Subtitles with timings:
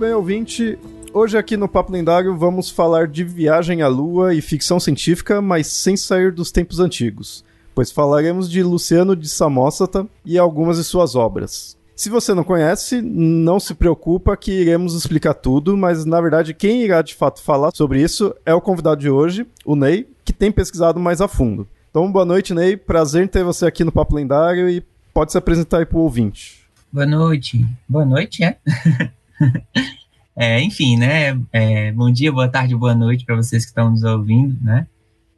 [0.00, 0.78] bem, ouvinte.
[1.12, 5.66] Hoje aqui no Papo Lendário vamos falar de viagem à lua e ficção científica, mas
[5.66, 11.14] sem sair dos tempos antigos, pois falaremos de Luciano de Samosata e algumas de suas
[11.14, 11.76] obras.
[11.94, 16.82] Se você não conhece, não se preocupa que iremos explicar tudo, mas na verdade quem
[16.82, 20.50] irá de fato falar sobre isso é o convidado de hoje, o Ney, que tem
[20.50, 21.68] pesquisado mais a fundo.
[21.90, 22.74] Então, boa noite, Ney.
[22.74, 26.02] Prazer em ter você aqui no Papo Lendário e pode se apresentar aí para o
[26.02, 26.60] ouvinte.
[26.90, 27.66] Boa noite.
[27.86, 28.56] Boa noite, é?
[30.36, 31.38] é, enfim, né?
[31.52, 34.86] É, bom dia, boa tarde, boa noite para vocês que estão nos ouvindo, né?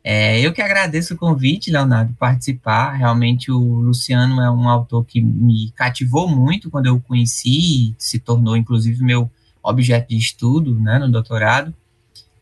[0.04, 2.94] É, eu que agradeço o convite, Leonardo, participar.
[2.94, 8.18] Realmente o Luciano é um autor que me cativou muito quando eu o conheci se
[8.18, 9.30] tornou, inclusive, meu
[9.62, 11.72] objeto de estudo, né, no doutorado.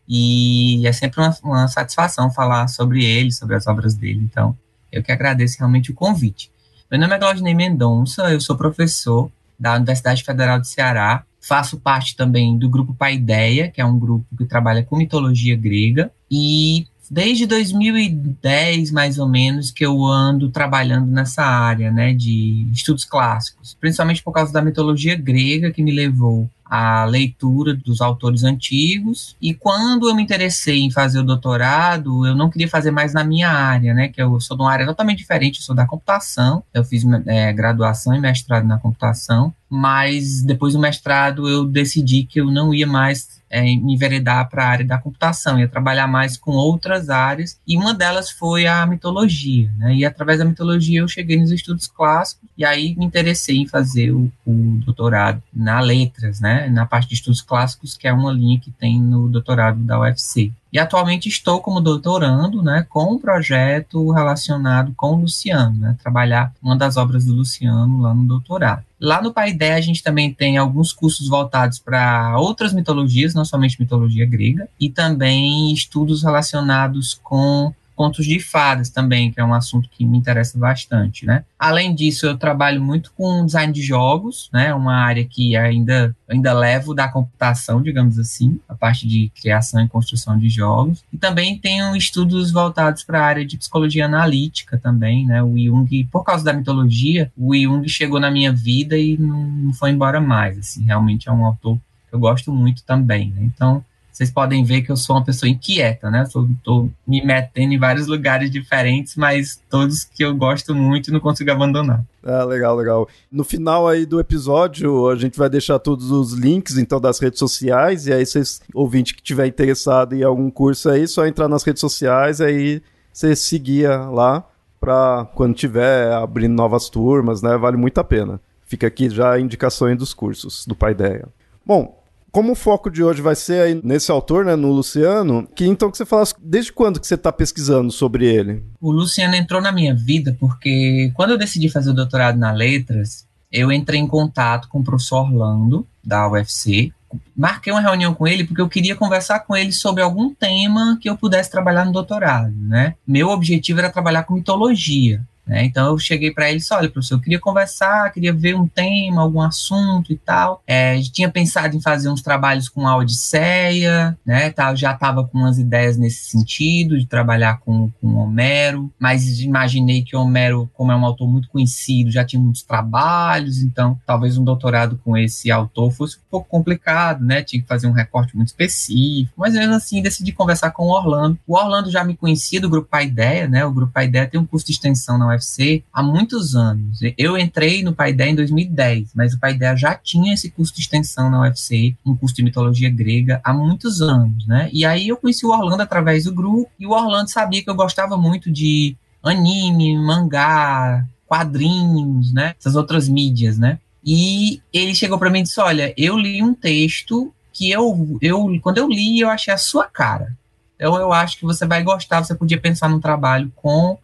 [0.07, 4.21] E é sempre uma, uma satisfação falar sobre ele, sobre as obras dele.
[4.23, 4.57] Então,
[4.91, 6.51] eu que agradeço realmente o convite.
[6.89, 12.15] Meu nome é Claudinei Mendonça, eu sou professor da Universidade Federal do Ceará Faço parte
[12.15, 16.11] também do grupo Paideia, que é um grupo que trabalha com mitologia grega.
[16.29, 23.03] E desde 2010, mais ou menos, que eu ando trabalhando nessa área, né, de estudos
[23.03, 29.35] clássicos, principalmente por causa da mitologia grega que me levou a leitura dos autores antigos.
[29.41, 33.25] E quando eu me interessei em fazer o doutorado, eu não queria fazer mais na
[33.25, 34.07] minha área, né?
[34.07, 36.63] Que eu sou de uma área totalmente diferente, eu sou da computação.
[36.73, 42.39] Eu fiz é, graduação e mestrado na computação, mas depois do mestrado eu decidi que
[42.39, 46.37] eu não ia mais é, me enveredar para a área da computação, ia trabalhar mais
[46.37, 49.93] com outras áreas, e uma delas foi a mitologia, né?
[49.93, 54.11] E através da mitologia eu cheguei nos estudos clássicos, e aí me interessei em fazer
[54.11, 56.69] o, o doutorado na letras, né?
[56.69, 60.53] Na parte de estudos clássicos, que é uma linha que tem no doutorado da UFC.
[60.71, 66.53] E atualmente estou como doutorando, né, com um projeto relacionado com o Luciano, né, trabalhar
[66.61, 68.83] uma das obras do Luciano lá no doutorado.
[68.99, 73.81] Lá no Paideia a gente também tem alguns cursos voltados para outras mitologias, não somente
[73.81, 79.87] mitologia grega, e também estudos relacionados com contos de fadas também, que é um assunto
[79.87, 81.43] que me interessa bastante, né?
[81.59, 84.73] Além disso, eu trabalho muito com design de jogos, né?
[84.73, 89.87] Uma área que ainda ainda levo da computação, digamos assim, a parte de criação e
[89.87, 91.03] construção de jogos.
[91.13, 95.43] E também tenho estudos voltados para a área de psicologia analítica também, né?
[95.43, 99.91] O Jung, por causa da mitologia, o Jung chegou na minha vida e não, foi
[99.91, 101.77] embora mais, assim, realmente é um autor
[102.09, 103.43] que eu gosto muito também, né?
[103.43, 103.85] Então,
[104.21, 106.23] vocês podem ver que eu sou uma pessoa inquieta, né?
[106.23, 111.19] Estou me metendo em vários lugares diferentes, mas todos que eu gosto muito e não
[111.19, 112.05] consigo abandonar.
[112.23, 113.09] Ah, legal, legal.
[113.31, 117.39] No final aí do episódio, a gente vai deixar todos os links, então, das redes
[117.39, 121.63] sociais, e aí vocês, ouvinte que tiver interessado em algum curso aí, só entrar nas
[121.63, 122.79] redes sociais, aí
[123.11, 124.47] você seguia lá
[124.79, 127.57] para quando tiver abrindo novas turmas, né?
[127.57, 128.39] Vale muito a pena.
[128.67, 131.27] Fica aqui já a indicações dos cursos do Paideia.
[131.65, 132.00] Bom,
[132.31, 135.91] como o foco de hoje vai ser aí nesse autor, né, no Luciano, que então
[135.91, 138.63] que você falasse desde quando que você está pesquisando sobre ele?
[138.79, 143.27] O Luciano entrou na minha vida porque quando eu decidi fazer o doutorado na letras,
[143.51, 146.91] eu entrei em contato com o professor Orlando da UFC.
[147.35, 151.09] Marquei uma reunião com ele porque eu queria conversar com ele sobre algum tema que
[151.09, 152.95] eu pudesse trabalhar no doutorado, né?
[153.05, 155.21] Meu objetivo era trabalhar com mitologia.
[155.45, 155.65] Né?
[155.65, 158.67] Então eu cheguei para ele e disse: olha, professor, eu queria conversar, queria ver um
[158.67, 160.61] tema, algum assunto e tal.
[160.65, 164.49] É, tinha pensado em fazer uns trabalhos com a Odisseia, né?
[164.51, 170.03] Tal, já estava com umas ideias nesse sentido, de trabalhar com, com Homero, mas imaginei
[170.03, 174.43] que Homero, como é um autor muito conhecido, já tinha muitos trabalhos, então talvez um
[174.43, 177.43] doutorado com esse autor fosse um pouco complicado, né?
[177.43, 181.37] Tinha que fazer um recorte muito específico, mas mesmo assim decidi conversar com o Orlando.
[181.47, 183.65] O Orlando já me conhecia do Grupo Paideia, né?
[183.65, 186.99] O Grupo Paideia tem um curso de extensão na UFC há muitos anos.
[187.17, 191.29] Eu entrei no Paideia em 2010, mas o Paideia já tinha esse curso de extensão
[191.29, 194.69] na UFC, um curso de mitologia grega, há muitos anos, né?
[194.71, 197.75] E aí eu conheci o Orlando através do grupo, e o Orlando sabia que eu
[197.75, 202.55] gostava muito de anime, mangá, quadrinhos, né?
[202.59, 203.79] Essas outras mídias, né?
[204.03, 208.59] E ele chegou para mim e disse: Olha, eu li um texto que eu, eu,
[208.61, 210.35] quando eu li, eu achei a sua cara.
[210.75, 213.97] Então eu acho que você vai gostar, você podia pensar num trabalho com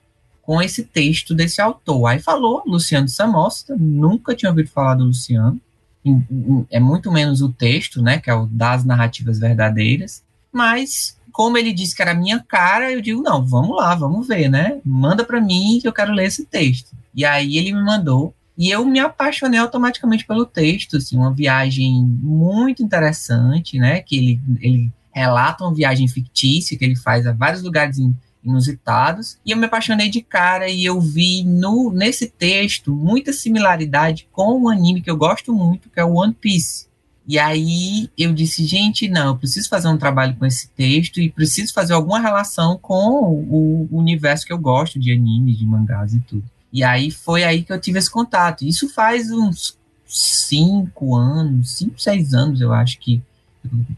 [0.47, 2.07] com esse texto desse autor.
[2.07, 5.59] Aí falou Luciano Samosta, nunca tinha ouvido falar do Luciano.
[6.71, 11.73] É muito menos o texto, né, que é o das narrativas verdadeiras, mas como ele
[11.73, 14.79] disse que era minha cara, eu digo, não, vamos lá, vamos ver, né?
[14.85, 16.95] Manda para mim que eu quero ler esse texto.
[17.13, 22.05] E aí ele me mandou e eu me apaixonei automaticamente pelo texto, assim, uma viagem
[22.05, 23.99] muito interessante, né?
[23.99, 27.99] Que ele, ele relata uma viagem fictícia que ele faz a vários lugares
[28.47, 29.38] inusitados.
[29.45, 34.61] E eu me apaixonei de cara e eu vi no nesse texto muita similaridade com
[34.61, 36.88] um anime que eu gosto muito, que é o One Piece.
[37.27, 41.29] E aí eu disse, gente, não, eu preciso fazer um trabalho com esse texto e
[41.29, 46.21] preciso fazer alguma relação com o universo que eu gosto de anime, de mangás e
[46.21, 46.45] tudo.
[46.71, 48.63] E aí foi aí que eu tive esse contato.
[48.63, 53.21] Isso faz uns cinco anos, cinco, seis anos, eu acho que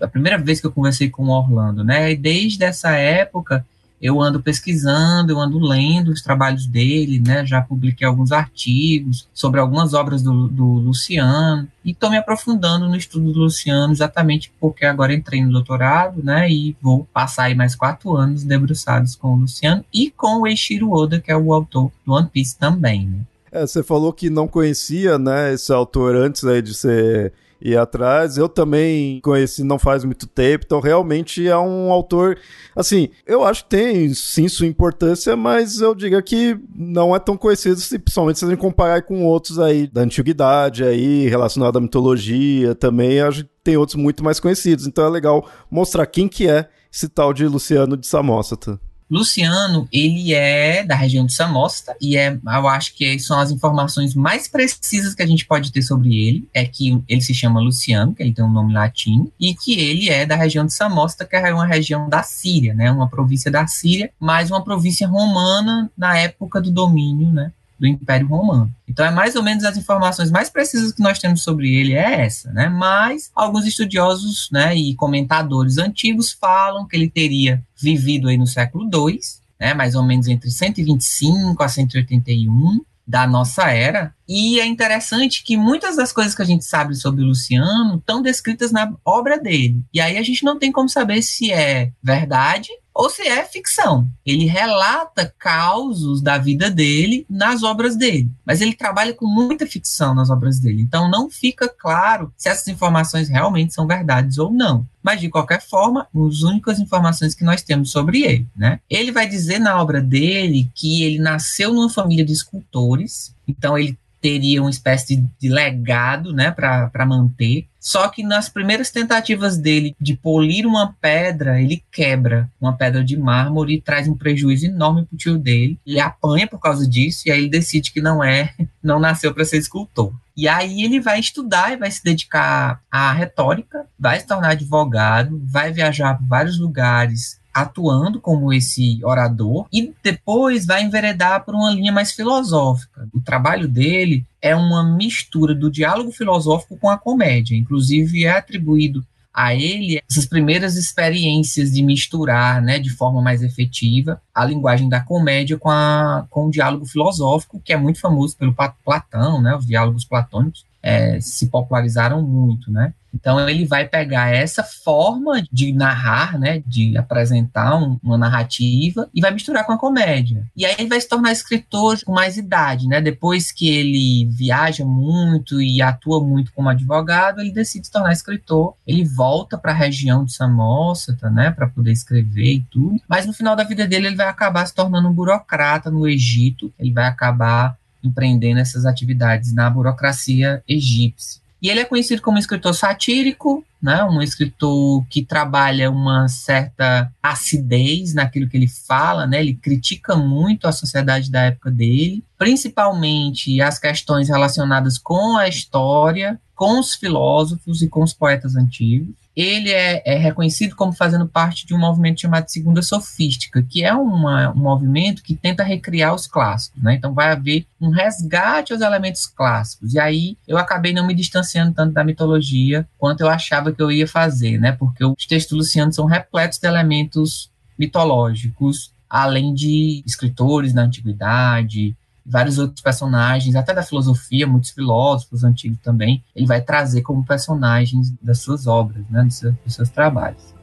[0.02, 2.12] a primeira vez que eu conversei com o Orlando, né?
[2.12, 3.64] E desde essa época
[4.02, 7.46] eu ando pesquisando, eu ando lendo os trabalhos dele, né?
[7.46, 12.96] Já publiquei alguns artigos sobre algumas obras do, do Luciano e estou me aprofundando no
[12.96, 16.50] estudo do Luciano, exatamente porque agora entrei no doutorado, né?
[16.50, 20.92] E vou passar aí mais quatro anos debruçados com o Luciano e com o Eiichiro
[20.92, 23.20] Oda, que é o autor do One Piece também, né?
[23.52, 28.38] É, você falou que não conhecia, né, esse autor antes aí de ser ir atrás.
[28.38, 32.38] Eu também conheci não faz muito tempo, então realmente é um autor.
[32.76, 37.38] Assim, eu acho que tem sim sua importância, mas eu digo que não é tão
[37.38, 42.76] conhecido, principalmente se a gente comparar com outros aí da antiguidade, aí, relacionado à mitologia
[42.76, 43.20] também.
[43.22, 47.08] Acho que tem outros muito mais conhecidos, então é legal mostrar quem que é esse
[47.08, 48.80] tal de Luciano de Samosata.
[49.10, 54.14] Luciano, ele é da região de Samosta e é, eu acho que são as informações
[54.14, 58.14] mais precisas que a gente pode ter sobre ele, é que ele se chama Luciano,
[58.14, 61.36] que ele tem um nome latino, e que ele é da região de Samosta, que
[61.36, 66.18] é uma região da Síria, né, uma província da Síria, mas uma província romana na
[66.18, 68.74] época do domínio, né, do Império Romano.
[68.88, 72.26] Então é mais ou menos as informações mais precisas que nós temos sobre ele é
[72.26, 72.68] essa, né?
[72.68, 78.90] Mas alguns estudiosos, né, e comentadores antigos falam que ele teria vivido aí no século
[78.92, 79.20] II,
[79.60, 84.14] né, mais ou menos entre 125 a 181 da nossa era.
[84.28, 88.72] E é interessante que muitas das coisas que a gente sabe sobre Luciano estão descritas
[88.72, 89.84] na obra dele.
[89.92, 94.12] E aí a gente não tem como saber se é verdade ou se é ficção.
[94.26, 100.14] Ele relata causos da vida dele nas obras dele, mas ele trabalha com muita ficção
[100.14, 100.82] nas obras dele.
[100.82, 104.86] Então não fica claro se essas informações realmente são verdades ou não.
[105.02, 108.82] Mas de qualquer forma, as únicas informações que nós temos sobre ele, né?
[108.90, 113.98] Ele vai dizer na obra dele que ele nasceu numa família de escultores, então ele
[114.22, 117.68] teria uma espécie de, legado, né, para manter.
[117.80, 123.18] Só que nas primeiras tentativas dele de polir uma pedra, ele quebra uma pedra de
[123.18, 125.80] mármore e traz um prejuízo enorme pro tio dele.
[125.88, 129.46] Ele apanha por causa disso e aí ele decide que não é, não nasceu para
[129.46, 130.14] ser escultor.
[130.36, 135.42] E aí ele vai estudar e vai se dedicar à retórica, vai se tornar advogado,
[135.46, 141.72] vai viajar por vários lugares atuando como esse orador e depois vai enveredar por uma
[141.72, 143.08] linha mais filosófica.
[143.14, 149.06] O trabalho dele é uma mistura do diálogo filosófico com a comédia, inclusive é atribuído
[149.34, 155.00] a ele essas primeiras experiências de misturar, né, de forma mais efetiva, a linguagem da
[155.00, 159.66] comédia com, a, com o diálogo filosófico, que é muito famoso pelo Platão, né, os
[159.66, 162.94] diálogos platônicos é, se popularizaram muito, né?
[163.14, 169.22] Então ele vai pegar essa forma de narrar, né, de apresentar um, uma narrativa e
[169.22, 170.46] vai misturar com a comédia.
[170.56, 173.02] E aí ele vai se tornar escritor com mais idade, né?
[173.02, 178.76] Depois que ele viaja muito e atua muito como advogado, ele decide se tornar escritor.
[178.86, 183.02] Ele volta para a região de Samosata, né, para poder escrever e tudo.
[183.08, 186.72] Mas no final da vida dele ele vai acabar se tornando um burocrata no Egito.
[186.80, 191.42] Ele vai acabar empreendendo essas atividades na burocracia egípcia.
[191.62, 194.04] E ele é conhecido como escritor satírico, né?
[194.06, 199.42] um escritor que trabalha uma certa acidez naquilo que ele fala, né?
[199.42, 206.40] ele critica muito a sociedade da época dele, principalmente as questões relacionadas com a história,
[206.56, 209.16] com os filósofos e com os poetas antigos.
[209.40, 213.94] Ele é, é, reconhecido como fazendo parte de um movimento chamado Segunda Sofística, que é
[213.94, 216.96] uma, um movimento que tenta recriar os clássicos, né?
[216.96, 219.94] Então vai haver um resgate aos elementos clássicos.
[219.94, 223.90] E aí eu acabei não me distanciando tanto da mitologia quanto eu achava que eu
[223.90, 224.74] ia fazer, né?
[224.74, 231.96] Porque os textos lucianos são repletos de elementos mitológicos, além de escritores da antiguidade,
[232.30, 238.14] vários outros personagens, até da filosofia, muitos filósofos antigos também, ele vai trazer como personagens
[238.22, 240.59] das suas obras, né, dos seus, dos seus trabalhos.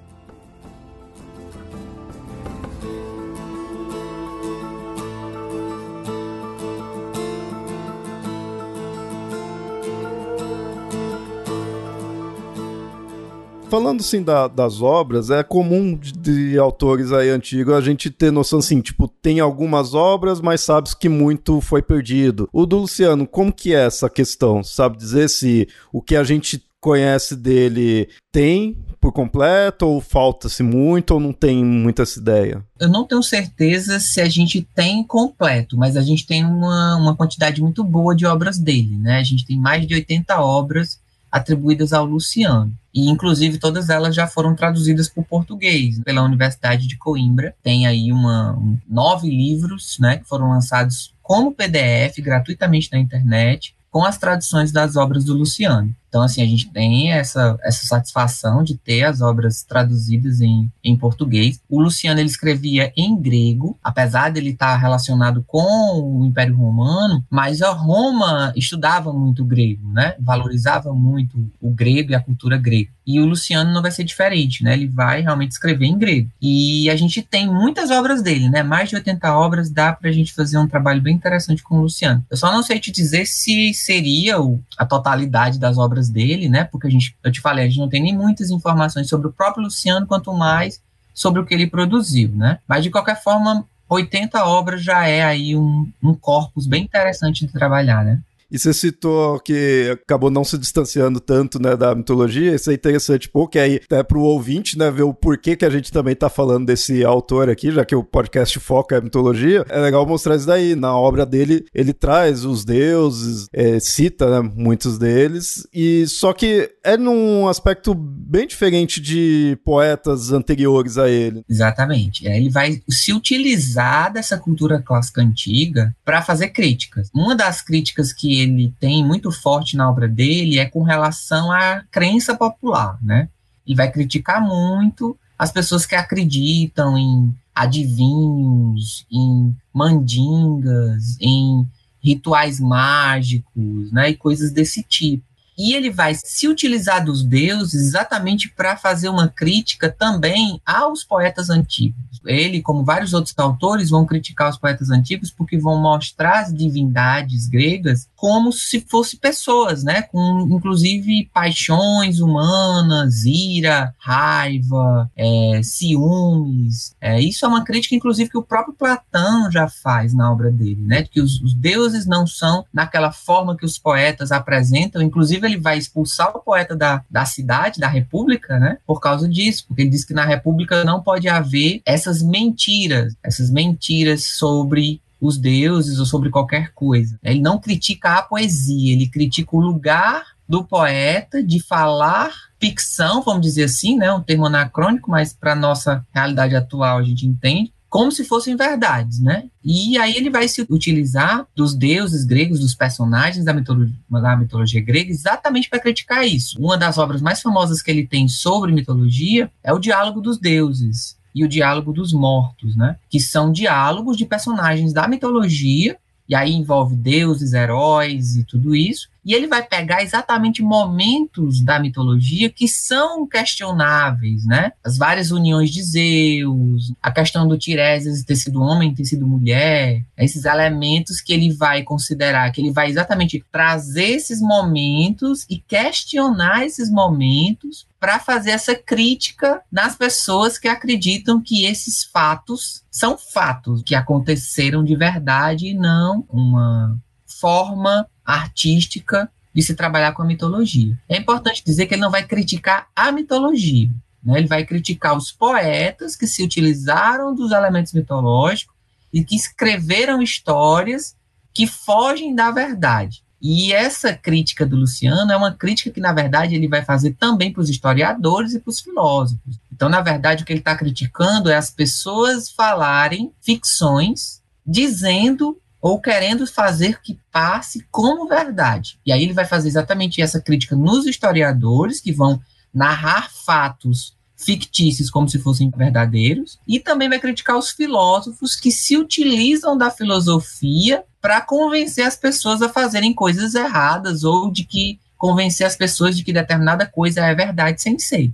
[13.68, 18.30] Falando assim da, das obras, é comum de, de, autores aí antigos a gente ter
[18.30, 22.48] noção assim, tipo, tem algumas obras, mas sabe que muito foi perdido.
[22.52, 24.62] O do Luciano, como que é essa questão?
[24.62, 31.12] Sabe dizer se o que a gente conhece dele tem por completo, ou falta-se muito,
[31.12, 32.64] ou não tem muita essa ideia?
[32.78, 37.16] Eu não tenho certeza se a gente tem completo, mas a gente tem uma, uma
[37.16, 39.18] quantidade muito boa de obras dele, né?
[39.18, 41.00] A gente tem mais de 80 obras
[41.36, 42.72] atribuídas ao Luciano.
[42.92, 47.54] E, inclusive, todas elas já foram traduzidas para o português pela Universidade de Coimbra.
[47.62, 53.76] Tem aí uma, um, nove livros né, que foram lançados como PDF, gratuitamente na internet,
[53.90, 55.94] com as traduções das obras do Luciano.
[56.08, 60.96] Então, assim, a gente tem essa, essa satisfação de ter as obras traduzidas em, em
[60.96, 61.60] português.
[61.68, 67.62] O Luciano, ele escrevia em grego, apesar dele estar relacionado com o Império Romano, mas
[67.62, 70.14] a Roma estudava muito grego, né?
[70.18, 72.90] Valorizava muito o grego e a cultura grega.
[73.06, 74.72] E o Luciano não vai ser diferente, né?
[74.74, 76.28] Ele vai realmente escrever em grego.
[76.42, 78.64] E a gente tem muitas obras dele, né?
[78.64, 82.24] Mais de 80 obras, dá pra gente fazer um trabalho bem interessante com o Luciano.
[82.28, 86.48] Eu só não sei te dizer se seria o, a totalidade das obras obras dele,
[86.48, 86.64] né?
[86.64, 89.32] Porque a gente, eu te falei, a gente não tem nem muitas informações sobre o
[89.32, 90.80] próprio Luciano, quanto mais
[91.14, 92.58] sobre o que ele produziu, né?
[92.68, 97.52] Mas de qualquer forma, 80 obras já é aí um, um corpus bem interessante de
[97.52, 98.20] trabalhar, né?
[98.50, 102.54] E você citou que acabou não se distanciando tanto, né, da mitologia.
[102.54, 105.70] Isso é interessante, pô, que aí até pro ouvinte, né, ver o porquê que a
[105.70, 109.64] gente também tá falando desse autor aqui, já que o podcast foca a mitologia.
[109.68, 110.74] É legal mostrar isso daí.
[110.74, 116.70] Na obra dele, ele traz os deuses, é, cita, né, muitos deles, e só que
[116.84, 121.42] é num aspecto bem diferente de poetas anteriores a ele.
[121.48, 122.26] Exatamente.
[122.26, 127.10] Ele vai se utilizar dessa cultura clássica antiga para fazer críticas.
[127.14, 131.82] Uma das críticas que ele tem muito forte na obra dele é com relação à
[131.90, 133.28] crença popular, né?
[133.66, 141.66] Ele vai criticar muito as pessoas que acreditam em adivinhos, em mandingas, em
[142.02, 145.24] rituais mágicos, né, e coisas desse tipo.
[145.58, 151.48] E ele vai se utilizar dos deuses exatamente para fazer uma crítica também aos poetas
[151.50, 151.96] antigos.
[152.26, 157.46] Ele, como vários outros autores, vão criticar os poetas antigos porque vão mostrar as divindades
[157.46, 160.02] gregas como se fossem pessoas, né?
[160.02, 166.94] Com inclusive paixões humanas, ira, raiva, é, ciúmes.
[167.00, 170.82] É, isso é uma crítica, inclusive, que o próprio Platão já faz na obra dele,
[170.82, 171.02] né?
[171.02, 175.78] Que os, os deuses não são naquela forma que os poetas apresentam, inclusive ele vai
[175.78, 178.78] expulsar o poeta da, da cidade, da república, né?
[178.86, 183.50] Por causa disso, porque ele diz que na república não pode haver essas mentiras, essas
[183.50, 187.18] mentiras sobre os deuses ou sobre qualquer coisa.
[187.22, 193.42] Ele não critica a poesia, ele critica o lugar do poeta de falar ficção, vamos
[193.42, 198.10] dizer assim, né, um termo anacrônico, mas para nossa realidade atual a gente entende, como
[198.12, 199.44] se fossem verdades, né?
[199.64, 204.80] E aí ele vai se utilizar dos deuses gregos, dos personagens da mitologia, da mitologia
[204.80, 206.60] grega, exatamente para criticar isso.
[206.60, 211.16] Uma das obras mais famosas que ele tem sobre mitologia é o Diálogo dos Deuses
[211.34, 212.96] e o Diálogo dos Mortos, né?
[213.08, 215.96] Que são diálogos de personagens da mitologia
[216.28, 219.08] e aí envolve deuses, heróis e tudo isso.
[219.26, 224.70] E ele vai pegar exatamente momentos da mitologia que são questionáveis, né?
[224.84, 230.04] As várias uniões de Zeus, a questão do Tiresias ter sido homem, ter sido mulher,
[230.16, 236.64] esses elementos que ele vai considerar, que ele vai exatamente trazer esses momentos e questionar
[236.64, 243.82] esses momentos para fazer essa crítica nas pessoas que acreditam que esses fatos são fatos
[243.82, 250.98] que aconteceram de verdade e não uma forma artística de se trabalhar com a mitologia.
[251.08, 253.88] É importante dizer que ele não vai criticar a mitologia,
[254.22, 254.38] né?
[254.38, 258.74] ele vai criticar os poetas que se utilizaram dos elementos mitológicos
[259.12, 261.16] e que escreveram histórias
[261.54, 263.24] que fogem da verdade.
[263.40, 267.52] E essa crítica do Luciano é uma crítica que, na verdade, ele vai fazer também
[267.52, 269.60] para os historiadores e para os filósofos.
[269.72, 276.00] Então, na verdade, o que ele está criticando é as pessoas falarem ficções dizendo ou
[276.00, 278.98] querendo fazer que passe como verdade.
[279.06, 282.40] E aí ele vai fazer exatamente essa crítica nos historiadores, que vão
[282.74, 288.96] narrar fatos fictícios como se fossem verdadeiros, e também vai criticar os filósofos que se
[288.96, 295.68] utilizam da filosofia para convencer as pessoas a fazerem coisas erradas ou de que convencer
[295.68, 298.32] as pessoas de que determinada coisa é verdade sem ser.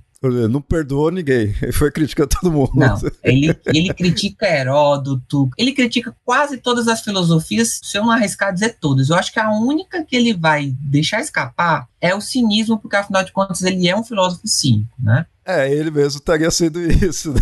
[0.48, 2.72] Não perdoou ninguém, ele foi criticar todo mundo.
[2.74, 8.52] Não, ele, ele critica Heródoto, ele critica quase todas as filosofias, se eu não arriscar
[8.52, 9.10] dizer todas.
[9.10, 13.24] Eu acho que a única que ele vai deixar escapar é o cinismo, porque afinal
[13.24, 15.26] de contas ele é um filósofo cínico, né?
[15.44, 17.32] É, ele mesmo estaria sendo isso.
[17.32, 17.40] Né?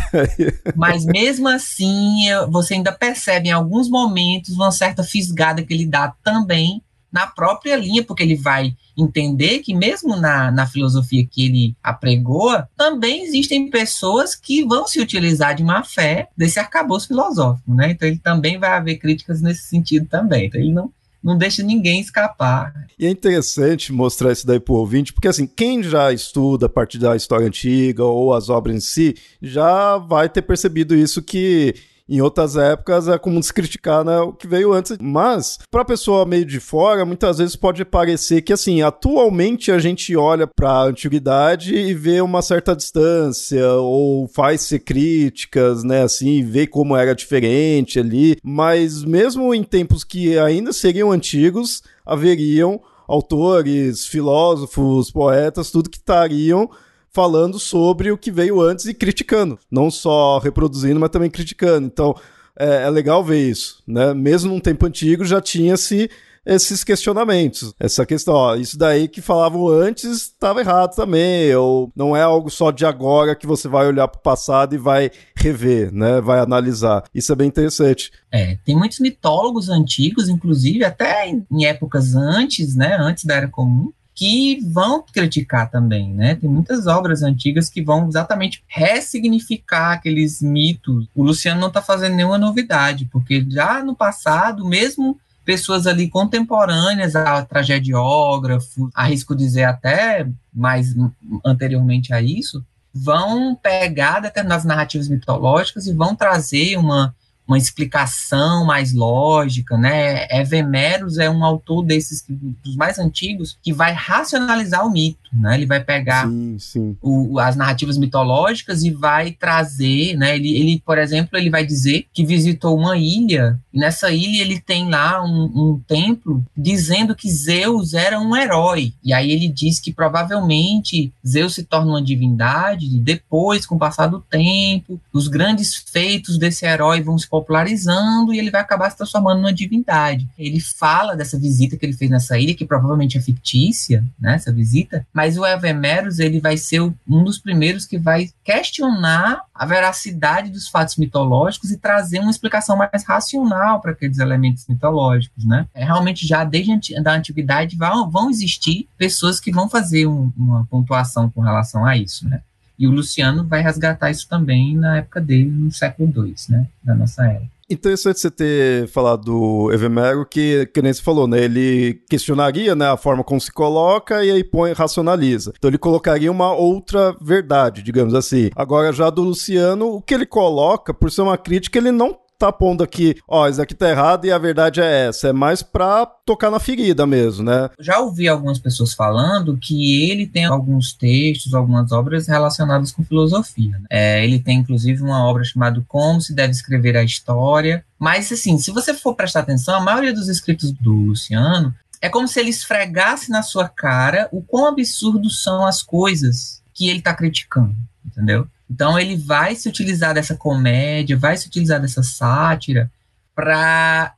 [0.74, 6.14] Mas mesmo assim, você ainda percebe em alguns momentos uma certa fisgada que ele dá
[6.22, 11.76] também na própria linha, porque ele vai entender que mesmo na, na filosofia que ele
[11.82, 17.92] apregoa, também existem pessoas que vão se utilizar de má fé desse arcabouço filosófico, né?
[17.92, 20.46] Então ele também vai haver críticas nesse sentido também.
[20.46, 22.72] Então ele não, não deixa ninguém escapar.
[22.98, 26.98] E é interessante mostrar isso daí pro ouvinte, porque assim, quem já estuda a partir
[26.98, 31.74] da história antiga ou as obras em si, já vai ter percebido isso que
[32.10, 34.96] em outras épocas é comum se criticar né, o que veio antes.
[35.00, 40.16] Mas, para pessoa meio de fora, muitas vezes pode parecer que, assim, atualmente a gente
[40.16, 46.66] olha para a antiguidade e vê uma certa distância, ou faz-se críticas, né, assim, vê
[46.66, 48.36] como era diferente ali.
[48.42, 56.68] Mas, mesmo em tempos que ainda seriam antigos, haveriam autores, filósofos, poetas, tudo que estariam
[57.12, 59.58] falando sobre o que veio antes e criticando.
[59.70, 61.86] Não só reproduzindo, mas também criticando.
[61.86, 62.14] Então,
[62.58, 64.12] é, é legal ver isso, né?
[64.14, 66.10] Mesmo num tempo antigo já tinha-se
[66.44, 67.74] esses questionamentos.
[67.78, 72.50] Essa questão, ó, isso daí que falavam antes estava errado também, ou não é algo
[72.50, 76.20] só de agora que você vai olhar para o passado e vai rever, né?
[76.20, 77.04] Vai analisar.
[77.14, 78.10] Isso é bem interessante.
[78.32, 82.96] É, tem muitos mitólogos antigos, inclusive até em épocas antes, né?
[82.98, 86.34] Antes da Era Comum, que vão criticar também, né?
[86.34, 91.08] Tem muitas obras antigas que vão exatamente ressignificar aqueles mitos.
[91.14, 97.16] O Luciano não está fazendo nenhuma novidade, porque já no passado, mesmo pessoas ali contemporâneas
[97.16, 100.94] a tragediógrafo, arrisco dizer até mais
[101.42, 108.92] anteriormente a isso, vão pegar determinadas narrativas mitológicas e vão trazer uma uma explicação mais
[108.92, 110.26] lógica, né?
[110.30, 115.56] Evemeros é um autor desses dos mais antigos que vai racionalizar o mito, né?
[115.56, 116.96] Ele vai pegar sim, sim.
[117.02, 120.36] O, as narrativas mitológicas e vai trazer, né?
[120.36, 124.60] Ele, ele, por exemplo, ele vai dizer que visitou uma ilha e nessa ilha ele
[124.60, 128.92] tem lá um, um templo dizendo que Zeus era um herói.
[129.02, 134.06] E aí ele diz que provavelmente Zeus se torna uma divindade depois, com o passar
[134.06, 138.96] do tempo, os grandes feitos desse herói vão se popularizando e ele vai acabar se
[138.96, 140.28] transformando numa divindade.
[140.38, 144.52] Ele fala dessa visita que ele fez nessa ilha, que provavelmente é fictícia, né, essa
[144.52, 150.50] visita, mas o Evemeros, ele vai ser um dos primeiros que vai questionar a veracidade
[150.50, 155.66] dos fatos mitológicos e trazer uma explicação mais racional para aqueles elementos mitológicos, né?
[155.74, 160.66] É, realmente já desde a antiguidade vão, vão existir pessoas que vão fazer um, uma
[160.66, 162.40] pontuação com relação a isso, né?
[162.80, 166.94] E o Luciano vai resgatar isso também na época dele, no século II, né, da
[166.94, 167.42] nossa era.
[167.68, 171.44] Interessante você ter falado do Evemero, que, que nem você falou, né?
[171.44, 175.52] Ele questionaria né, a forma como se coloca e aí põe, racionaliza.
[175.56, 178.50] Então ele colocaria uma outra verdade, digamos assim.
[178.56, 182.50] Agora, já do Luciano, o que ele coloca, por ser uma crítica, ele não tá
[182.50, 185.28] pondo aqui, ó, isso aqui tá errado e a verdade é essa.
[185.28, 187.68] É mais pra tocar na ferida mesmo, né?
[187.78, 193.78] Já ouvi algumas pessoas falando que ele tem alguns textos, algumas obras relacionadas com filosofia.
[193.78, 193.84] Né?
[193.90, 197.84] É, ele tem, inclusive, uma obra chamada Como se deve escrever a história.
[197.98, 202.26] Mas, assim, se você for prestar atenção, a maioria dos escritos do Luciano é como
[202.26, 207.12] se ele esfregasse na sua cara o quão absurdos são as coisas que ele está
[207.12, 207.74] criticando,
[208.06, 208.46] entendeu?
[208.70, 212.90] Então ele vai se utilizar dessa comédia, vai se utilizar dessa sátira
[213.34, 214.14] para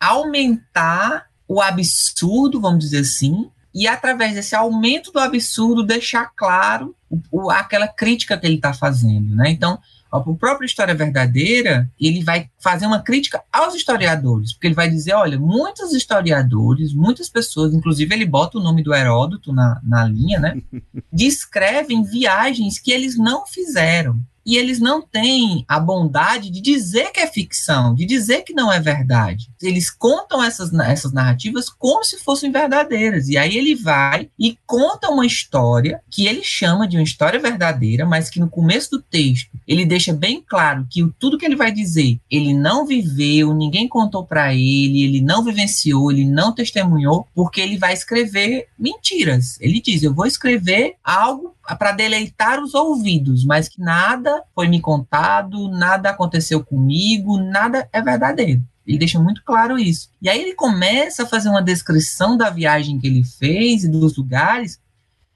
[0.00, 7.20] aumentar o absurdo, vamos dizer assim, e através desse aumento do absurdo deixar claro o,
[7.30, 9.50] o, aquela crítica que ele está fazendo, né?
[9.50, 9.78] Então
[10.12, 15.14] o próprio História Verdadeira, ele vai fazer uma crítica aos historiadores, porque ele vai dizer,
[15.14, 20.38] olha, muitos historiadores, muitas pessoas, inclusive ele bota o nome do Heródoto na, na linha,
[20.38, 20.62] né,
[21.12, 24.20] descrevem viagens que eles não fizeram.
[24.44, 28.72] E eles não têm a bondade de dizer que é ficção, de dizer que não
[28.72, 29.50] é verdade.
[29.62, 33.28] Eles contam essas, essas narrativas como se fossem verdadeiras.
[33.28, 38.04] E aí ele vai e conta uma história que ele chama de uma história verdadeira,
[38.04, 41.70] mas que no começo do texto ele deixa bem claro que tudo que ele vai
[41.70, 47.60] dizer ele não viveu, ninguém contou para ele, ele não vivenciou, ele não testemunhou, porque
[47.60, 49.60] ele vai escrever mentiras.
[49.60, 54.80] Ele diz: Eu vou escrever algo para deleitar os ouvidos, mas que nada foi me
[54.80, 58.62] contado, nada aconteceu comigo, nada é verdadeiro.
[58.86, 60.10] Ele deixa muito claro isso.
[60.20, 64.16] E aí ele começa a fazer uma descrição da viagem que ele fez e dos
[64.16, 64.80] lugares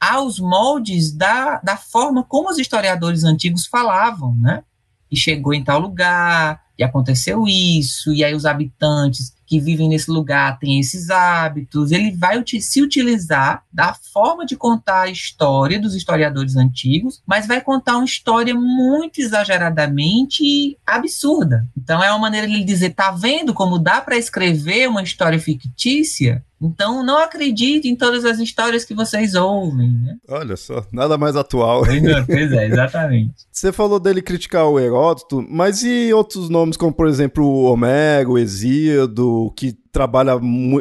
[0.01, 4.63] aos moldes da, da forma como os historiadores antigos falavam, né?
[5.11, 10.11] E chegou em tal lugar, e aconteceu isso, e aí os habitantes que vivem nesse
[10.11, 11.93] lugar têm esses hábitos.
[11.93, 17.61] Ele vai se utilizar da forma de contar a história dos historiadores antigos, mas vai
[17.61, 21.67] contar uma história muito exageradamente absurda.
[21.77, 25.39] Então é uma maneira de ele dizer: tá vendo como dá para escrever uma história
[25.39, 26.45] fictícia?
[26.61, 29.91] Então, não acredite em todas as histórias que vocês ouvem.
[29.91, 30.17] Né?
[30.29, 31.83] Olha só, nada mais atual.
[32.27, 33.35] Pois é, exatamente.
[33.53, 38.33] Você falou dele criticar o Heródoto, mas e outros nomes, como por exemplo o Homero,
[38.33, 40.33] o Exíodo, que trabalha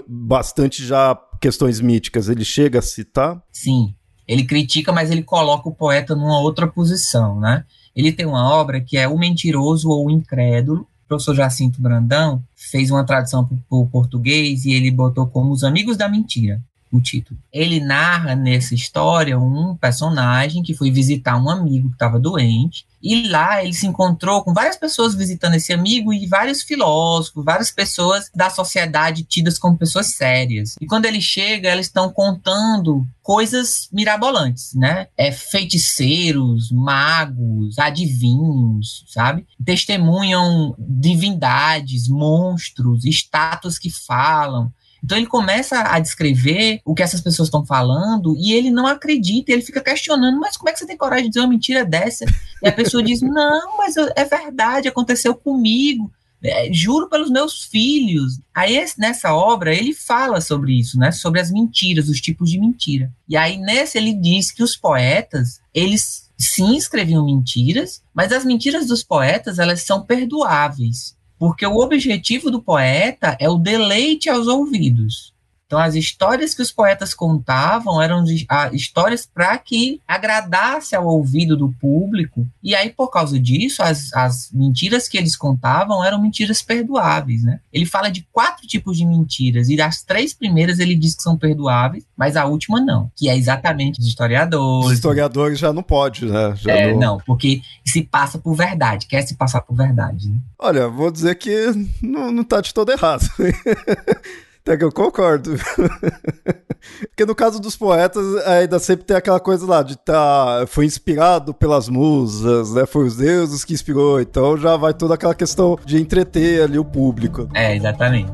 [0.07, 3.41] bastante já questões míticas, ele chega a citar?
[3.51, 3.93] Sim,
[4.27, 7.63] ele critica, mas ele coloca o poeta numa outra posição, né?
[7.95, 12.43] Ele tem uma obra que é O Mentiroso ou o Incrédulo, o professor Jacinto Brandão
[12.55, 16.61] fez uma tradução para o português e ele botou como Os Amigos da Mentira
[16.95, 17.39] o título.
[17.51, 23.27] Ele narra nessa história um personagem que foi visitar um amigo que estava doente e
[23.27, 28.31] lá ele se encontrou com várias pessoas visitando esse amigo e vários filósofos, várias pessoas
[28.33, 30.75] da sociedade tidas como pessoas sérias.
[30.81, 35.07] E quando ele chega, elas estão contando coisas mirabolantes, né?
[35.15, 39.45] É feiticeiros, magos, adivinhos, sabe?
[39.63, 44.73] Testemunham divindades, monstros, estátuas que falam.
[45.05, 49.51] Então ele começa a descrever o que essas pessoas estão falando e ele não acredita,
[49.51, 52.25] ele fica questionando, mas como é que você tem coragem de dizer uma mentira dessa?
[52.63, 56.11] E a pessoa diz, não, mas é verdade, aconteceu comigo.
[56.43, 58.39] É, juro pelos meus filhos.
[58.53, 61.11] Aí nessa obra ele fala sobre isso, né?
[61.11, 63.11] Sobre as mentiras, os tipos de mentira.
[63.27, 68.87] E aí nesse ele diz que os poetas, eles sim escreviam mentiras, mas as mentiras
[68.87, 71.15] dos poetas, elas são perdoáveis.
[71.37, 75.34] Porque o objetivo do poeta é o deleite aos ouvidos.
[75.65, 78.23] Então, as histórias que os poetas contavam eram
[78.71, 82.47] histórias para que agradasse ao ouvido do público.
[82.61, 87.43] E aí, por causa disso, as, as mentiras que eles contavam eram mentiras perdoáveis.
[87.43, 87.59] Né?
[87.73, 91.35] Ele fala de quatro tipos de mentiras, e das três primeiras ele diz que são
[91.35, 94.87] perdoáveis, mas a última não, que é exatamente os historiadores.
[94.87, 96.53] Os historiadores já não pode, né?
[96.57, 96.99] Já é, não...
[96.99, 97.17] não...
[97.25, 100.29] porque se passa por verdade, quer se passar por verdade.
[100.29, 100.37] Né?
[100.59, 103.27] Olha, vou dizer que não, não tá de todo errado.
[104.65, 105.51] Até que eu concordo.
[107.07, 110.65] Porque no caso dos poetas, ainda sempre tem aquela coisa lá de tá.
[110.67, 112.83] Foi inspirado pelas musas, né?
[112.87, 114.19] Foi os deuses que inspirou.
[114.19, 117.47] Então já vai toda aquela questão de entreter ali o público.
[117.53, 118.31] É, exatamente.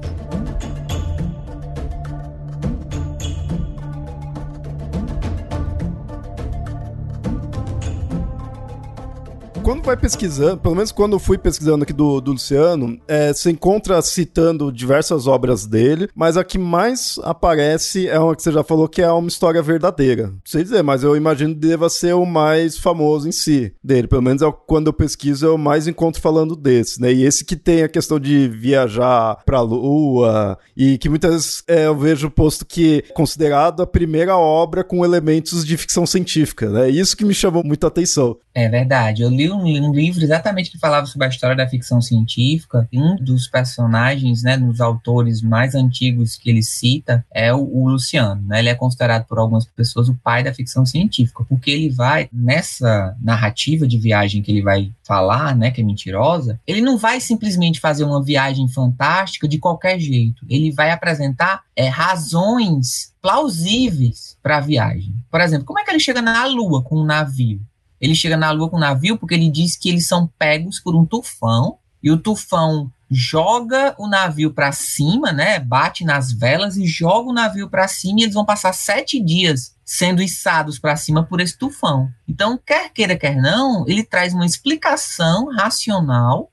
[9.71, 13.51] Quando vai pesquisando, pelo menos quando eu fui pesquisando aqui do, do Luciano, é, você
[13.51, 18.65] encontra citando diversas obras dele, mas a que mais aparece é uma que você já
[18.65, 20.27] falou que é uma história verdadeira.
[20.27, 24.09] Não sei dizer, mas eu imagino que deva ser o mais famoso em si dele.
[24.09, 27.13] Pelo menos é, quando eu pesquiso, eu mais encontro falando desse, né?
[27.13, 31.85] E esse que tem a questão de viajar pra lua e que muitas vezes é,
[31.85, 36.89] eu vejo posto que é considerado a primeira obra com elementos de ficção científica, né?
[36.89, 38.35] Isso que me chamou muita atenção.
[38.53, 39.21] É verdade.
[39.21, 42.87] Eu li um, um, livro exatamente que falava sobre a história da ficção científica.
[42.93, 48.41] Um dos personagens, né, dos autores mais antigos que ele cita é o, o Luciano.
[48.47, 48.59] Né?
[48.59, 53.15] Ele é considerado por algumas pessoas o pai da ficção científica, porque ele vai, nessa
[53.21, 57.79] narrativa de viagem que ele vai falar, né, que é mentirosa, ele não vai simplesmente
[57.79, 60.45] fazer uma viagem fantástica de qualquer jeito.
[60.49, 65.13] Ele vai apresentar é, razões plausíveis para a viagem.
[65.29, 67.61] Por exemplo, como é que ele chega na Lua com um navio?
[68.01, 70.95] Ele chega na Lua com o navio porque ele diz que eles são pegos por
[70.95, 75.59] um tufão e o tufão joga o navio para cima, né?
[75.59, 79.75] Bate nas velas e joga o navio para cima e eles vão passar sete dias
[79.85, 82.09] sendo içados para cima por esse tufão.
[82.27, 86.50] Então, quer queira, quer não, ele traz uma explicação racional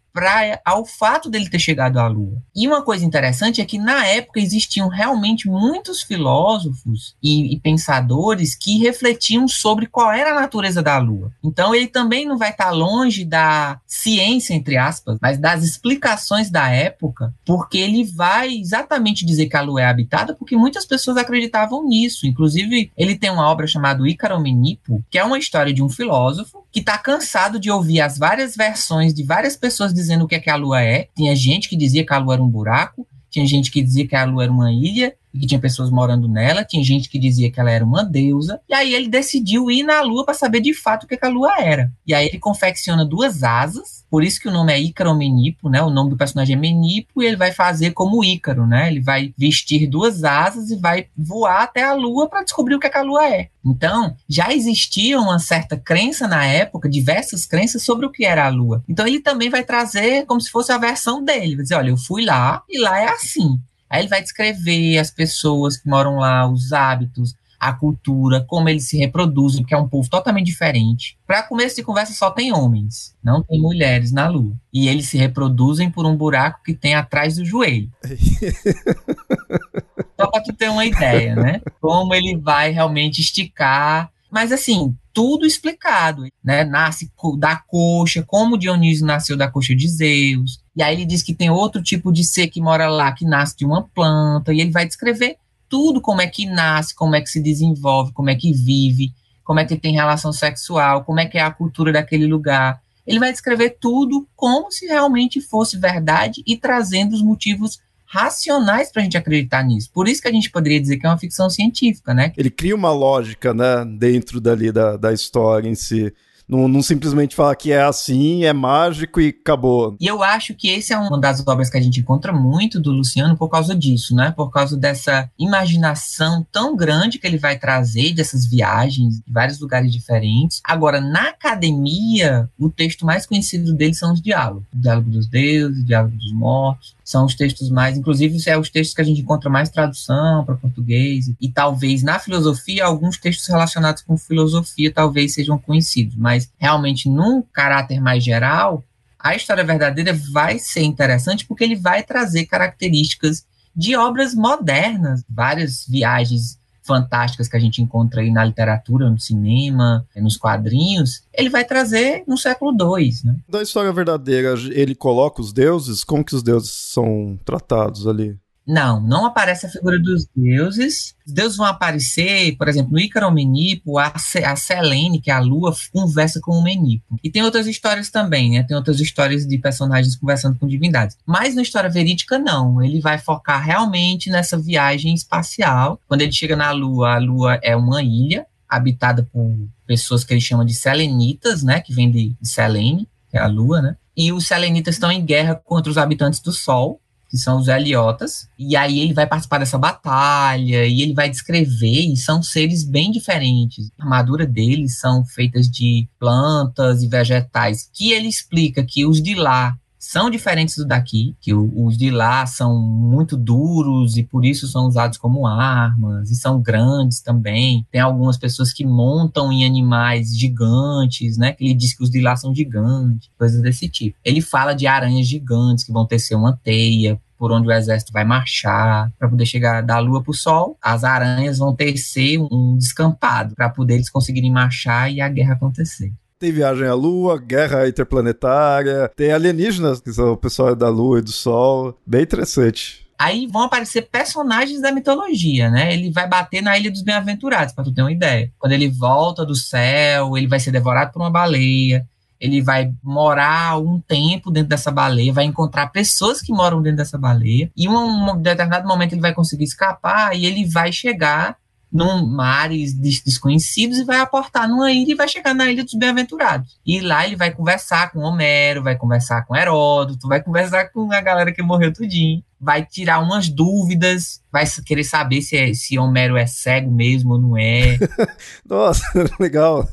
[0.64, 2.42] ao fato dele ter chegado à Lua.
[2.54, 8.54] E uma coisa interessante é que na época existiam realmente muitos filósofos e, e pensadores
[8.54, 11.30] que refletiam sobre qual era a natureza da Lua.
[11.42, 16.68] Então ele também não vai estar longe da ciência entre aspas, mas das explicações da
[16.68, 21.86] época, porque ele vai exatamente dizer que a Lua é habitada, porque muitas pessoas acreditavam
[21.86, 22.26] nisso.
[22.26, 26.64] Inclusive ele tem uma obra chamada Ícaro Menipo, que é uma história de um filósofo
[26.70, 30.40] que está cansado de ouvir as várias versões de várias pessoas dizendo o que, é
[30.40, 31.08] que a Lua é.
[31.16, 34.16] Tinha gente que dizia que a Lua era um buraco, tinha gente que dizia que
[34.16, 37.60] a Lua era uma ilha, que tinha pessoas morando nela, tinha gente que dizia que
[37.60, 41.04] ela era uma deusa, e aí ele decidiu ir na Lua para saber de fato
[41.04, 41.90] o que, que a Lua era.
[42.06, 45.82] E aí ele confecciona duas asas, por isso que o nome é Ícaro Menipo, né?
[45.82, 48.88] O nome do personagem é Menipo, e ele vai fazer como Ícaro, né?
[48.88, 52.86] Ele vai vestir duas asas e vai voar até a Lua para descobrir o que,
[52.86, 53.48] é que a Lua é.
[53.64, 58.48] Então, já existia uma certa crença na época, diversas crenças sobre o que era a
[58.48, 58.82] Lua.
[58.88, 61.56] Então, ele também vai trazer como se fosse a versão dele.
[61.56, 63.58] Vai dizer, olha, eu fui lá e lá é assim.
[63.88, 68.88] Aí ele vai descrever as pessoas que moram lá, os hábitos, a cultura, como eles
[68.88, 71.18] se reproduzem, porque é um povo totalmente diferente.
[71.26, 74.54] Para começo de conversa, só tem homens, não tem mulheres na Lua.
[74.72, 77.90] E eles se reproduzem por um buraco que tem atrás do joelho.
[80.18, 81.60] só para tu ter uma ideia, né?
[81.80, 84.10] Como ele vai realmente esticar.
[84.30, 86.64] Mas assim, tudo explicado, né?
[86.64, 90.60] Nasce da coxa, como Dionísio nasceu da coxa de Zeus.
[90.78, 93.56] E aí ele diz que tem outro tipo de ser que mora lá, que nasce
[93.56, 95.34] de uma planta, e ele vai descrever
[95.68, 99.12] tudo como é que nasce, como é que se desenvolve, como é que vive,
[99.42, 102.80] como é que tem relação sexual, como é que é a cultura daquele lugar.
[103.04, 109.02] Ele vai descrever tudo como se realmente fosse verdade e trazendo os motivos racionais para
[109.02, 109.90] a gente acreditar nisso.
[109.92, 112.32] Por isso que a gente poderia dizer que é uma ficção científica, né?
[112.36, 116.14] Ele cria uma lógica, né, dentro dali da, da história em si.
[116.48, 119.96] Não, não, simplesmente falar que é assim, é mágico e acabou.
[120.00, 122.90] E eu acho que esse é uma das obras que a gente encontra muito do
[122.90, 124.32] Luciano por causa disso, né?
[124.34, 129.92] Por causa dessa imaginação tão grande que ele vai trazer, dessas viagens de vários lugares
[129.92, 130.60] diferentes.
[130.64, 134.64] Agora, na academia, o texto mais conhecido dele são os diálogos.
[134.72, 138.68] O diálogo dos deuses, o diálogo dos mortos são os textos mais, inclusive, é os
[138.68, 143.46] textos que a gente encontra mais tradução para português, e talvez na filosofia, alguns textos
[143.46, 148.84] relacionados com filosofia talvez sejam conhecidos, mas realmente num caráter mais geral,
[149.18, 155.86] a história verdadeira vai ser interessante porque ele vai trazer características de obras modernas, várias
[155.88, 156.58] viagens
[156.88, 162.24] fantásticas que a gente encontra aí na literatura, no cinema, nos quadrinhos, ele vai trazer
[162.26, 163.12] no século II.
[163.24, 163.36] Né?
[163.48, 166.02] Da história verdadeira, ele coloca os deuses?
[166.02, 168.36] Como que os deuses são tratados ali?
[168.68, 171.14] Não, não aparece a figura dos deuses.
[171.26, 174.12] Os deuses vão aparecer, por exemplo, no Ícaro Menipo, a,
[174.44, 177.18] a Selene, que é a lua, conversa com o Menipo.
[177.24, 178.62] E tem outras histórias também, né?
[178.62, 181.16] Tem outras histórias de personagens conversando com divindades.
[181.24, 182.82] Mas na história verídica, não.
[182.82, 185.98] Ele vai focar realmente nessa viagem espacial.
[186.06, 189.50] Quando ele chega na lua, a lua é uma ilha habitada por
[189.86, 191.80] pessoas que ele chama de selenitas, né?
[191.80, 193.96] Que vem de, de Selene, que é a lua, né?
[194.14, 198.48] E os selenitas estão em guerra contra os habitantes do Sol que são os Heliotas,
[198.58, 203.10] e aí ele vai participar dessa batalha, e ele vai descrever, e são seres bem
[203.10, 203.90] diferentes.
[203.98, 209.34] A armadura deles são feitas de plantas e vegetais, que ele explica que os de
[209.34, 214.68] lá são diferentes do daqui, que os de lá são muito duros e por isso
[214.68, 217.86] são usados como armas, e são grandes também.
[217.90, 221.52] Tem algumas pessoas que montam em animais gigantes, né?
[221.52, 224.16] Que ele diz que os de lá são gigantes, coisas desse tipo.
[224.24, 228.24] Ele fala de aranhas gigantes que vão tecer uma teia por onde o exército vai
[228.24, 230.76] marchar para poder chegar da Lua para o Sol.
[230.82, 236.12] As aranhas vão tecer um descampado para poder eles conseguirem marchar e a guerra acontecer.
[236.40, 241.22] Tem viagem à Lua, guerra interplanetária, tem alienígenas, que são o pessoal da Lua e
[241.22, 241.98] do Sol.
[242.06, 243.04] Bem interessante.
[243.18, 245.92] Aí vão aparecer personagens da mitologia, né?
[245.92, 248.52] Ele vai bater na Ilha dos Bem-Aventurados, para tu ter uma ideia.
[248.56, 252.06] Quando ele volta do céu, ele vai ser devorado por uma baleia.
[252.40, 257.18] Ele vai morar um tempo dentro dessa baleia, vai encontrar pessoas que moram dentro dessa
[257.18, 257.68] baleia.
[257.76, 261.56] E em um determinado momento ele vai conseguir escapar e ele vai chegar
[261.90, 266.78] num mares desconhecidos e vai aportar numa ilha e vai chegar na ilha dos bem-aventurados.
[266.84, 271.20] E lá ele vai conversar com Homero, vai conversar com Heródoto, vai conversar com a
[271.20, 276.36] galera que morreu tudinho vai tirar umas dúvidas, vai querer saber se, é, se Homero
[276.36, 277.98] é cego mesmo ou não é.
[278.68, 279.02] Nossa,
[279.38, 279.88] legal.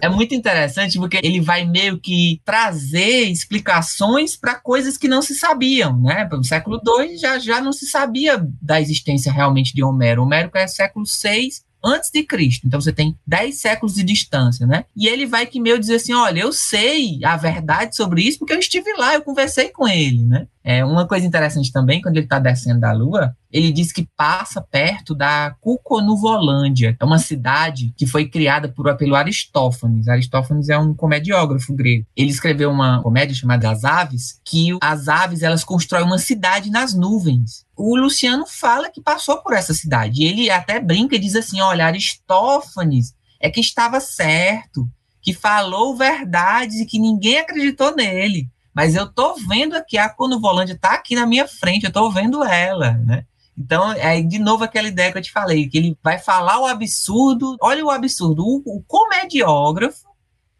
[0.00, 5.34] é muito interessante porque ele vai meio que trazer explicações para coisas que não se
[5.34, 6.28] sabiam, né?
[6.30, 10.22] No século II já, já não se sabia da existência realmente de Homero.
[10.22, 11.50] Homero é século VI
[11.84, 12.66] antes de Cristo.
[12.66, 14.84] Então você tem 10 séculos de distância, né?
[14.96, 18.52] E ele vai que meio dizer assim: olha, eu sei a verdade sobre isso porque
[18.52, 20.46] eu estive lá, eu conversei com ele, né?
[20.64, 24.60] É, uma coisa interessante também, quando ele está descendo da Lua, ele diz que passa
[24.60, 26.96] perto da Cuconuvolândia.
[26.98, 30.08] É uma cidade que foi criada por, pelo Aristófanes.
[30.08, 32.06] Aristófanes é um comediógrafo grego.
[32.16, 36.94] Ele escreveu uma comédia chamada As Aves, que as aves elas constroem uma cidade nas
[36.94, 37.64] nuvens.
[37.76, 40.24] O Luciano fala que passou por essa cidade.
[40.24, 44.88] Ele até brinca e diz assim: olha, Aristófanes é que estava certo,
[45.20, 48.48] que falou verdades e que ninguém acreditou nele.
[48.74, 52.42] Mas eu tô vendo aqui, a Conovolândia tá aqui na minha frente, eu tô vendo
[52.42, 53.24] ela, né?
[53.56, 56.66] Então, é de novo aquela ideia que eu te falei, que ele vai falar o
[56.66, 60.06] absurdo, olha o absurdo, o, o comediógrafo,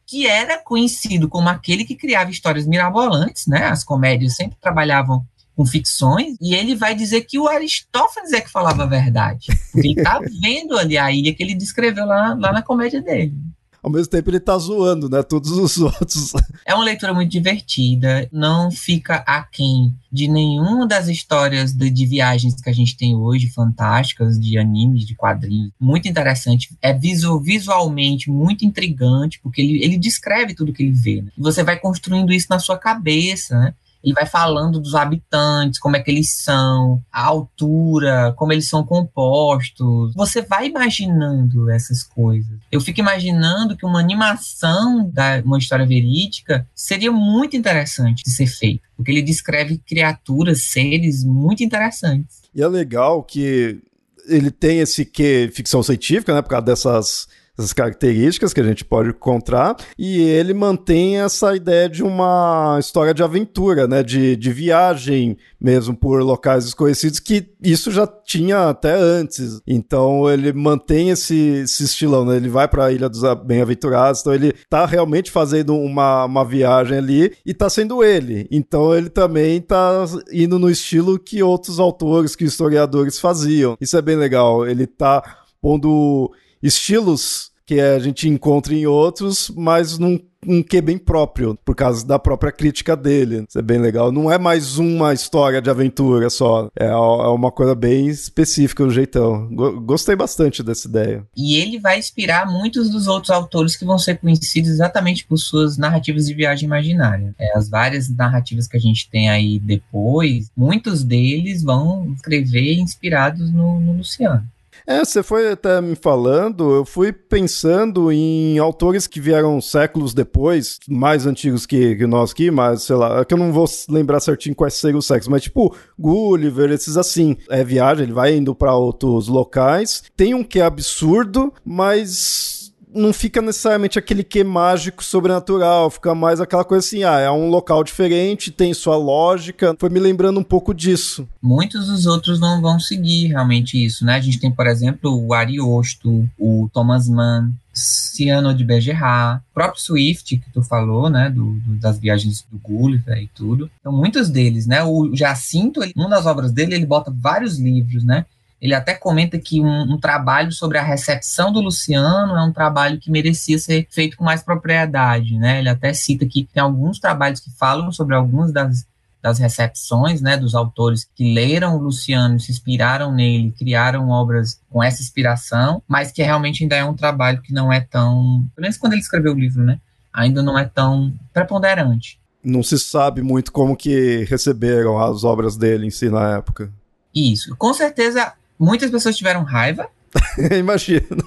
[0.07, 3.65] que era conhecido como aquele que criava histórias mirabolantes, né?
[3.65, 8.51] As comédias sempre trabalhavam com ficções, e ele vai dizer que o Aristófanes é que
[8.51, 9.47] falava a verdade.
[9.75, 13.35] Ele tá vendo ali a ilha que ele descreveu lá, lá na comédia dele
[13.83, 15.23] ao mesmo tempo ele tá zoando, né?
[15.23, 16.33] Todos os outros.
[16.65, 22.55] É uma leitura muito divertida, não fica aquém de nenhuma das histórias de, de, viagens
[22.61, 25.73] que a gente tem hoje, fantásticas, de animes, de quadrinhos.
[25.81, 26.77] Muito interessante.
[26.81, 31.23] É visual, visualmente muito intrigante, porque ele, ele descreve tudo que ele vê.
[31.23, 31.33] Né?
[31.37, 33.75] E você vai construindo isso na sua cabeça, né?
[34.03, 38.85] Ele vai falando dos habitantes, como é que eles são, a altura, como eles são
[38.85, 40.15] compostos.
[40.15, 42.59] Você vai imaginando essas coisas.
[42.71, 48.47] Eu fico imaginando que uma animação da uma história verídica seria muito interessante de ser
[48.47, 52.43] feita, porque ele descreve criaturas, seres muito interessantes.
[52.55, 53.81] E é legal que
[54.27, 58.85] ele tem esse que ficção científica, né, por causa dessas essas características que a gente
[58.85, 64.53] pode encontrar, e ele mantém essa ideia de uma história de aventura, né, de, de
[64.53, 69.61] viagem mesmo por locais desconhecidos, que isso já tinha até antes.
[69.67, 72.37] Então ele mantém esse, esse estilão, né?
[72.37, 76.99] ele vai para a Ilha dos Bem-Aventurados, então ele tá realmente fazendo uma, uma viagem
[76.99, 78.49] ali e tá sendo ele.
[78.51, 83.77] Então ele também tá indo no estilo que outros autores, que historiadores faziam.
[83.81, 84.67] Isso é bem legal.
[84.67, 85.23] Ele tá
[85.61, 86.33] pondo
[86.63, 92.07] estilos que a gente encontra em outros, mas num um que bem próprio, por causa
[92.07, 93.45] da própria crítica dele.
[93.49, 94.11] Isso é bem legal.
[94.11, 96.69] Não é mais uma história de aventura só.
[96.79, 99.49] É, é uma coisa bem específica, o jeitão.
[99.85, 101.25] Gostei bastante dessa ideia.
[101.37, 105.77] E ele vai inspirar muitos dos outros autores que vão ser conhecidos exatamente por suas
[105.77, 107.35] narrativas de viagem imaginária.
[107.39, 113.53] É, as várias narrativas que a gente tem aí depois, muitos deles vão escrever inspirados
[113.53, 114.45] no, no Luciano.
[114.87, 120.79] É, você foi até me falando, eu fui pensando em autores que vieram séculos depois,
[120.89, 124.21] mais antigos que, que nós aqui, mas sei lá, é que eu não vou lembrar
[124.21, 127.37] certinho quais seriam os séculos, mas tipo Gulliver, esses assim.
[127.49, 130.03] É viagem, ele vai indo para outros locais.
[130.17, 132.62] Tem um que é absurdo, mas
[132.95, 137.49] não fica necessariamente aquele que mágico sobrenatural, fica mais aquela coisa assim, ah, é um
[137.49, 139.75] local diferente, tem sua lógica.
[139.79, 141.29] Foi me lembrando um pouco disso.
[141.41, 144.17] Muitos dos outros não vão seguir realmente isso, né?
[144.17, 149.81] A gente tem, por exemplo, o Ariosto, o Thomas Mann, Ciano de Bergerac, o próprio
[149.81, 153.71] Swift, que tu falou, né, do, do, das viagens do Gulliver e tudo.
[153.81, 158.05] Então, muitos deles, né, o Jacinto, ele, uma das obras dele, ele bota vários livros,
[158.05, 158.27] né,
[158.63, 163.01] ele até comenta que um, um, trabalho sobre a recepção do Luciano é um trabalho
[163.01, 165.59] que merecia ser feito com mais propriedade, né?
[165.59, 168.87] Ele até cita que tem alguns trabalhos que falam sobre algumas das,
[169.21, 174.81] das recepções, né, dos autores que leram o Luciano, se inspiraram nele, criaram obras com
[174.81, 178.77] essa inspiração, mas que realmente ainda é um trabalho que não é tão, pelo menos
[178.77, 179.81] quando ele escreveu o livro, né,
[180.13, 182.21] ainda não é tão preponderante.
[182.45, 186.73] Não se sabe muito como que receberam as obras dele em si na época.
[187.13, 187.55] Isso.
[187.57, 189.89] Com certeza Muitas pessoas tiveram raiva.
[190.57, 191.19] Imagino.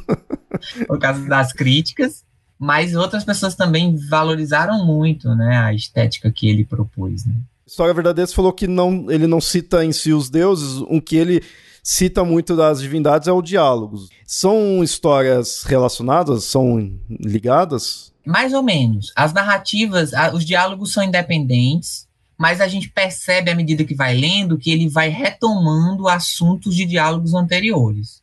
[0.88, 2.24] Por causa das críticas.
[2.58, 7.26] Mas outras pessoas também valorizaram muito né, a estética que ele propôs.
[7.26, 7.34] Né?
[7.68, 11.44] História Verdadeira falou que não, ele não cita em si os deuses, o que ele
[11.84, 14.08] cita muito das divindades é o diálogos.
[14.26, 16.46] São histórias relacionadas?
[16.46, 18.14] São ligadas?
[18.26, 19.12] Mais ou menos.
[19.14, 24.58] As narrativas, os diálogos são independentes, mas a gente percebe à medida que vai lendo
[24.58, 28.22] que ele vai retomando assuntos de diálogos anteriores.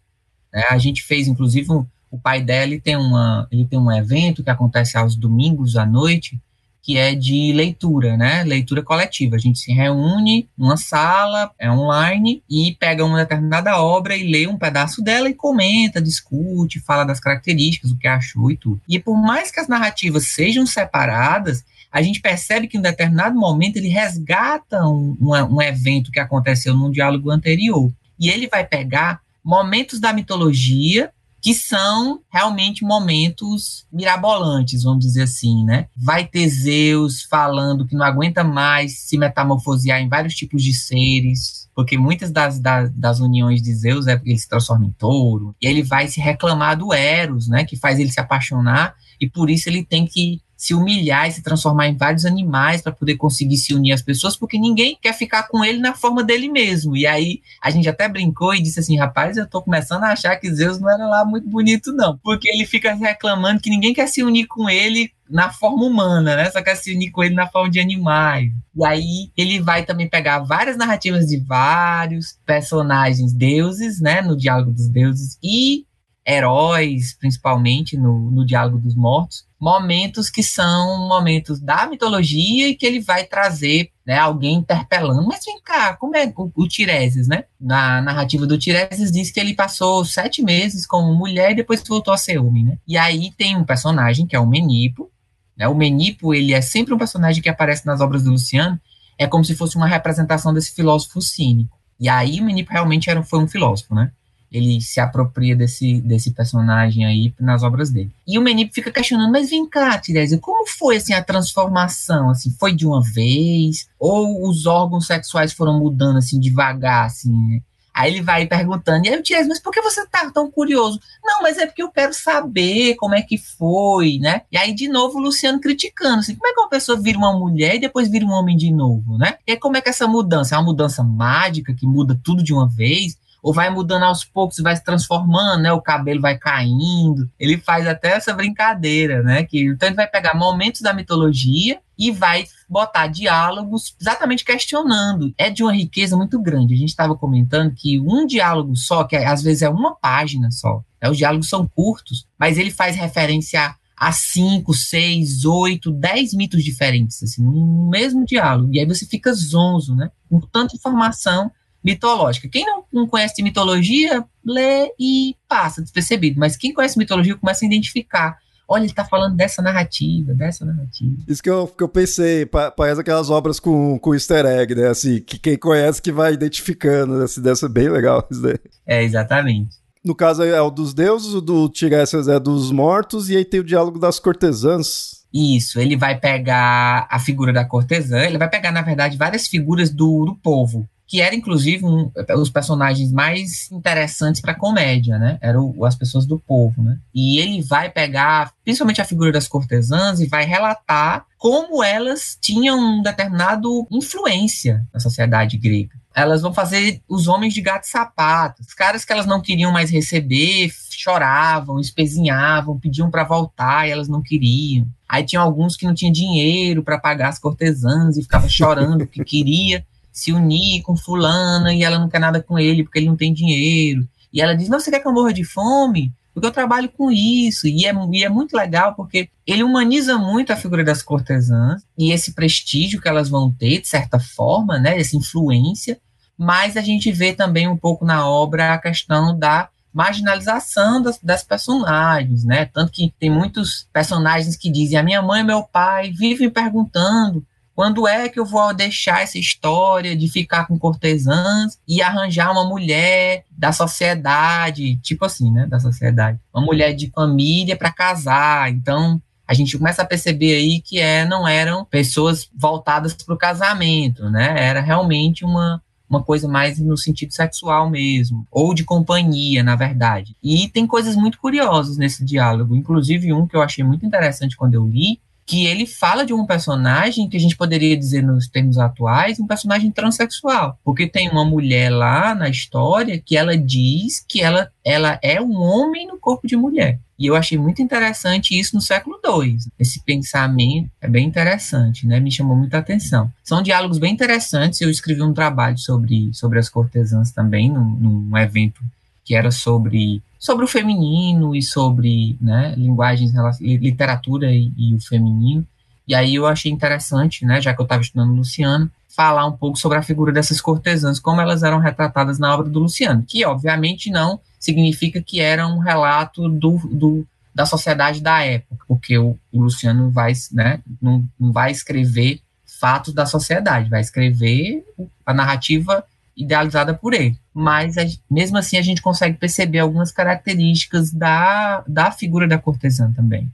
[0.53, 0.65] Né?
[0.69, 4.51] A gente fez, inclusive, um, o pai dela tem, uma, ele tem um evento que
[4.51, 6.39] acontece aos domingos à noite,
[6.83, 8.43] que é de leitura, né?
[8.43, 9.37] Leitura coletiva.
[9.37, 14.49] A gente se reúne numa sala, é online, e pega uma determinada obra e lê
[14.49, 18.81] um pedaço dela e comenta, discute, fala das características, o que achou e tudo.
[18.89, 23.77] E por mais que as narrativas sejam separadas, a gente percebe que em determinado momento
[23.77, 27.93] ele resgata um, um, um evento que aconteceu num diálogo anterior.
[28.19, 31.11] E ele vai pegar momentos da mitologia
[31.43, 35.89] que são realmente momentos mirabolantes, vamos dizer assim, né?
[35.97, 41.69] Vai ter Zeus falando que não aguenta mais se metamorfosear em vários tipos de seres,
[41.75, 45.53] porque muitas das, das, das uniões de Zeus é porque ele se transforma em touro,
[45.61, 47.65] e ele vai se reclamar do Eros, né?
[47.65, 51.43] Que faz ele se apaixonar, e por isso ele tem que se humilhar e se
[51.43, 55.49] transformar em vários animais para poder conseguir se unir às pessoas, porque ninguém quer ficar
[55.49, 56.97] com ele na forma dele mesmo.
[56.97, 60.37] E aí a gente até brincou e disse assim: rapaz, eu tô começando a achar
[60.37, 64.07] que Zeus não era lá muito bonito, não, porque ele fica reclamando que ninguém quer
[64.07, 66.49] se unir com ele na forma humana, né?
[66.49, 68.53] Só quer se unir com ele na forma de animais.
[68.77, 74.23] E aí ele vai também pegar várias narrativas de vários personagens deuses, né?
[74.23, 75.85] No diálogo dos deuses e
[76.27, 82.87] heróis, principalmente no, no diálogo dos mortos, momentos que são momentos da mitologia e que
[82.87, 85.27] ele vai trazer né, alguém interpelando.
[85.27, 87.45] Mas vem cá, como é o, o Tireses, né?
[87.61, 92.13] Na narrativa do Tireses diz que ele passou sete meses como mulher e depois voltou
[92.15, 92.79] a ser homem, né?
[92.87, 95.11] E aí tem um personagem que é o Menipo.
[95.57, 95.69] Né?
[95.69, 98.81] O Menipo, ele é sempre um personagem que aparece nas obras do Luciano,
[99.19, 101.79] é como se fosse uma representação desse filósofo cínico.
[102.01, 104.11] E aí o Menipo realmente era, foi um filósofo, né?
[104.53, 108.13] Ele se apropria desse, desse personagem aí nas obras dele.
[108.27, 112.31] E o Menip fica questionando, mas vem cá, Tiresias, como foi assim a transformação?
[112.31, 113.89] Assim, foi de uma vez?
[113.99, 117.61] Ou os órgãos sexuais foram mudando assim devagar, assim, né?
[117.95, 120.99] Aí ele vai perguntando, e aí o Tiresias, mas por que você tá tão curioso?
[121.23, 124.43] Não, mas é porque eu quero saber como é que foi, né?
[124.51, 127.39] E aí, de novo, o Luciano criticando, assim, como é que uma pessoa vira uma
[127.39, 129.35] mulher e depois vira um homem de novo, né?
[129.47, 130.55] E aí, como é que essa mudança?
[130.55, 133.19] É uma mudança mágica que muda tudo de uma vez?
[133.43, 135.73] Ou vai mudando aos poucos, vai se transformando, né?
[135.73, 137.29] O cabelo vai caindo.
[137.39, 139.43] Ele faz até essa brincadeira, né?
[139.43, 145.35] Que então ele vai pegar momentos da mitologia e vai botar diálogos exatamente questionando.
[145.37, 146.75] É de uma riqueza muito grande.
[146.75, 150.83] A gente estava comentando que um diálogo só, que às vezes é uma página só,
[151.03, 151.11] né?
[151.11, 157.23] os diálogos são curtos, mas ele faz referência a cinco, seis, oito, dez mitos diferentes,
[157.23, 158.73] assim, no mesmo diálogo.
[158.73, 160.11] E aí você fica zonzo, né?
[160.29, 161.53] Com tanta informação
[161.85, 162.49] mitológica.
[162.49, 167.67] Quem não, não conhece mitologia, lê e passa despercebido, mas quem conhece mitologia começa a
[167.67, 168.39] identificar.
[168.69, 171.17] Olha, ele está falando dessa narrativa, dessa narrativa.
[171.29, 174.89] Isso que eu, que eu pensei, parece aquelas obras com, com easter egg, né?
[174.89, 177.25] Assim, que quem conhece que vai identificando, né?
[177.25, 178.59] Assim, dessa bem legal isso daí.
[178.87, 179.77] É, exatamente.
[180.05, 183.61] No caso é o dos deuses, o do Tiresias é dos mortos, e aí tem
[183.61, 185.23] o diálogo das cortesãs.
[185.33, 189.91] Isso, ele vai pegar a figura da cortesã, ele vai pegar, na verdade, várias figuras
[189.91, 195.37] do, do povo que era inclusive um, os personagens mais interessantes para comédia, né?
[195.43, 196.97] Eram as pessoas do povo, né?
[197.15, 202.79] E ele vai pegar, principalmente a figura das cortesãs e vai relatar como elas tinham
[202.79, 206.01] um determinado influência na sociedade grega.
[206.15, 209.71] Elas vão fazer os homens de gato e sapato, os caras que elas não queriam
[209.71, 214.87] mais receber, choravam, espezinhavam, pediam para voltar e elas não queriam.
[215.07, 219.23] Aí tinha alguns que não tinham dinheiro para pagar as cortesãs e ficava chorando porque
[219.23, 223.17] queria se unir com fulana e ela não quer nada com ele porque ele não
[223.17, 224.07] tem dinheiro.
[224.33, 226.13] E ela diz: Não, você quer que eu morra de fome?
[226.33, 227.67] Porque eu trabalho com isso.
[227.67, 232.13] E é, e é muito legal porque ele humaniza muito a figura das cortesãs e
[232.13, 234.99] esse prestígio que elas vão ter, de certa forma, né?
[234.99, 235.99] Essa influência.
[236.37, 241.45] Mas a gente vê também um pouco na obra a questão da marginalização das, das,
[241.45, 242.65] personagens, né?
[242.65, 247.45] Tanto que tem muitos personagens que dizem: a minha mãe e meu pai vivem perguntando
[247.75, 252.69] quando é que eu vou deixar essa história de ficar com cortesãs e arranjar uma
[252.69, 258.71] mulher da sociedade, tipo assim, né, da sociedade, uma mulher de família para casar?
[258.71, 263.39] Então, a gente começa a perceber aí que é, não eram pessoas voltadas para o
[263.39, 264.55] casamento, né?
[264.57, 270.37] Era realmente uma, uma coisa mais no sentido sexual mesmo, ou de companhia, na verdade.
[270.43, 274.75] E tem coisas muito curiosas nesse diálogo, inclusive um que eu achei muito interessante quando
[274.75, 275.21] eu li,
[275.53, 279.47] que ele fala de um personagem que a gente poderia dizer nos termos atuais, um
[279.47, 285.19] personagem transexual, porque tem uma mulher lá na história que ela diz que ela, ela
[285.23, 286.99] é um homem no corpo de mulher.
[287.19, 289.59] E eu achei muito interessante isso no século II.
[289.79, 292.19] Esse pensamento é bem interessante, né?
[292.19, 293.31] Me chamou muita atenção.
[293.45, 294.81] São diálogos bem interessantes.
[294.81, 298.83] Eu escrevi um trabalho sobre, sobre as cortesãs também, num, num evento
[299.25, 305.65] que era sobre sobre o feminino e sobre né, linguagens, literatura e, e, o feminino.
[306.07, 309.79] E aí eu achei interessante, né, já que eu estava estudando Luciano, falar um pouco
[309.79, 314.11] sobre a figura dessas cortesãs, como elas eram retratadas na obra do Luciano, que obviamente
[314.11, 319.63] não significa que era um relato do, do da sociedade da época, porque o, o
[319.63, 322.41] Luciano vai, né, não, não vai escrever
[322.81, 324.85] fatos da sociedade, vai escrever
[325.25, 326.05] a narrativa
[326.37, 327.37] idealizada por ele.
[327.55, 327.95] Mas,
[328.31, 333.51] mesmo assim, a gente consegue perceber algumas características da, da figura da cortesã também.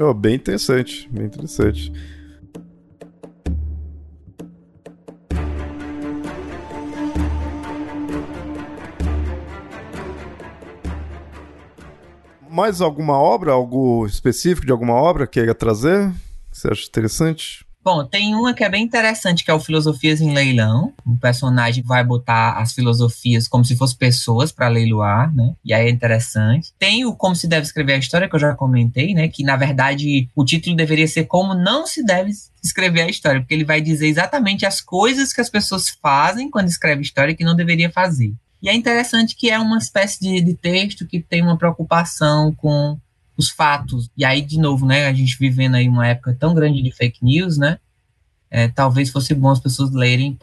[0.00, 1.92] Oh, bem interessante, bem interessante.
[12.50, 16.12] Mais alguma obra, algo específico de alguma obra que queira trazer?
[16.50, 17.67] Você acha interessante?
[17.90, 20.92] Bom, tem uma que é bem interessante, que é o Filosofias em Leilão.
[21.06, 25.54] O personagem vai botar as filosofias como se fossem pessoas para leiloar, né?
[25.64, 26.70] E aí é interessante.
[26.78, 29.26] Tem o Como se deve escrever a história, que eu já comentei, né?
[29.28, 32.30] Que na verdade o título deveria ser Como não se deve
[32.62, 36.68] escrever a história, porque ele vai dizer exatamente as coisas que as pessoas fazem quando
[36.68, 38.34] escreve história que não deveria fazer.
[38.60, 42.98] E é interessante que é uma espécie de, de texto que tem uma preocupação com
[43.38, 44.10] os fatos.
[44.16, 47.24] E aí, de novo, né, a gente vivendo aí uma época tão grande de fake
[47.24, 47.78] news, né,
[48.50, 50.36] é, talvez fosse bom as pessoas lerem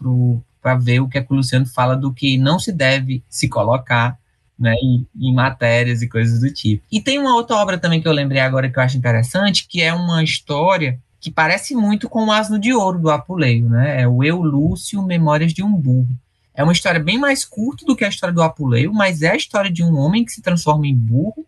[0.62, 3.50] para ver o que, é que o Luciano fala do que não se deve se
[3.50, 4.18] colocar
[4.58, 6.86] né, em, em, matérias e coisas do tipo.
[6.90, 9.82] E tem uma outra obra também que eu lembrei agora que eu acho interessante, que
[9.82, 14.04] é uma história que parece muito com o Asno de Ouro do Apuleio, né?
[14.04, 16.16] É o Eu Lúcio Memórias de um Burro.
[16.54, 19.36] É uma história bem mais curta do que a história do Apuleio, mas é a
[19.36, 21.46] história de um homem que se transforma em burro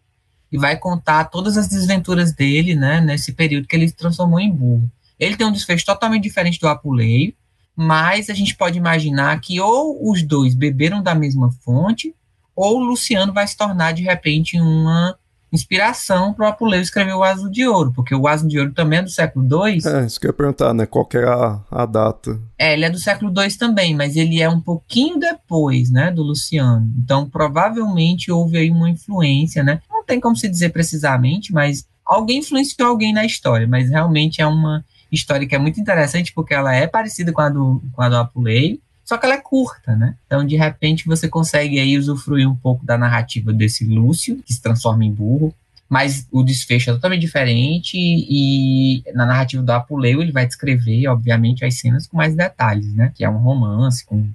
[0.51, 4.51] e vai contar todas as desventuras dele, né, nesse período que ele se transformou em
[4.51, 4.89] burro.
[5.19, 7.33] Ele tem um desfecho totalmente diferente do Apuleio,
[7.75, 12.13] mas a gente pode imaginar que ou os dois beberam da mesma fonte,
[12.55, 15.15] ou o Luciano vai se tornar de repente uma
[15.51, 18.99] inspiração para o Apuleio escrever o Asno de Ouro, porque o Asno de Ouro também
[18.99, 19.79] é do século II.
[19.85, 20.85] É, isso que eu ia perguntar, né?
[20.85, 22.39] Qual que é a, a data?
[22.57, 26.23] É, ele é do século II também, mas ele é um pouquinho depois, né, do
[26.23, 26.91] Luciano.
[26.97, 29.81] Então, provavelmente houve aí uma influência, né?
[30.07, 34.83] Tem como se dizer precisamente, mas alguém influenciou alguém na história, mas realmente é uma
[35.11, 38.17] história que é muito interessante porque ela é parecida com a do, com a do
[38.17, 40.15] Apuleio, só que ela é curta, né?
[40.25, 44.61] Então, de repente, você consegue aí usufruir um pouco da narrativa desse Lúcio, que se
[44.61, 45.53] transforma em burro,
[45.89, 51.63] mas o desfecho é totalmente diferente e na narrativa do Apuleio ele vai descrever, obviamente,
[51.63, 53.13] as cenas com mais detalhes, né?
[53.15, 54.27] Que é um romance com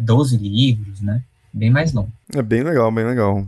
[0.00, 1.22] 12 livros, né?
[1.50, 2.12] Bem mais longo.
[2.34, 3.46] É bem legal, bem legal.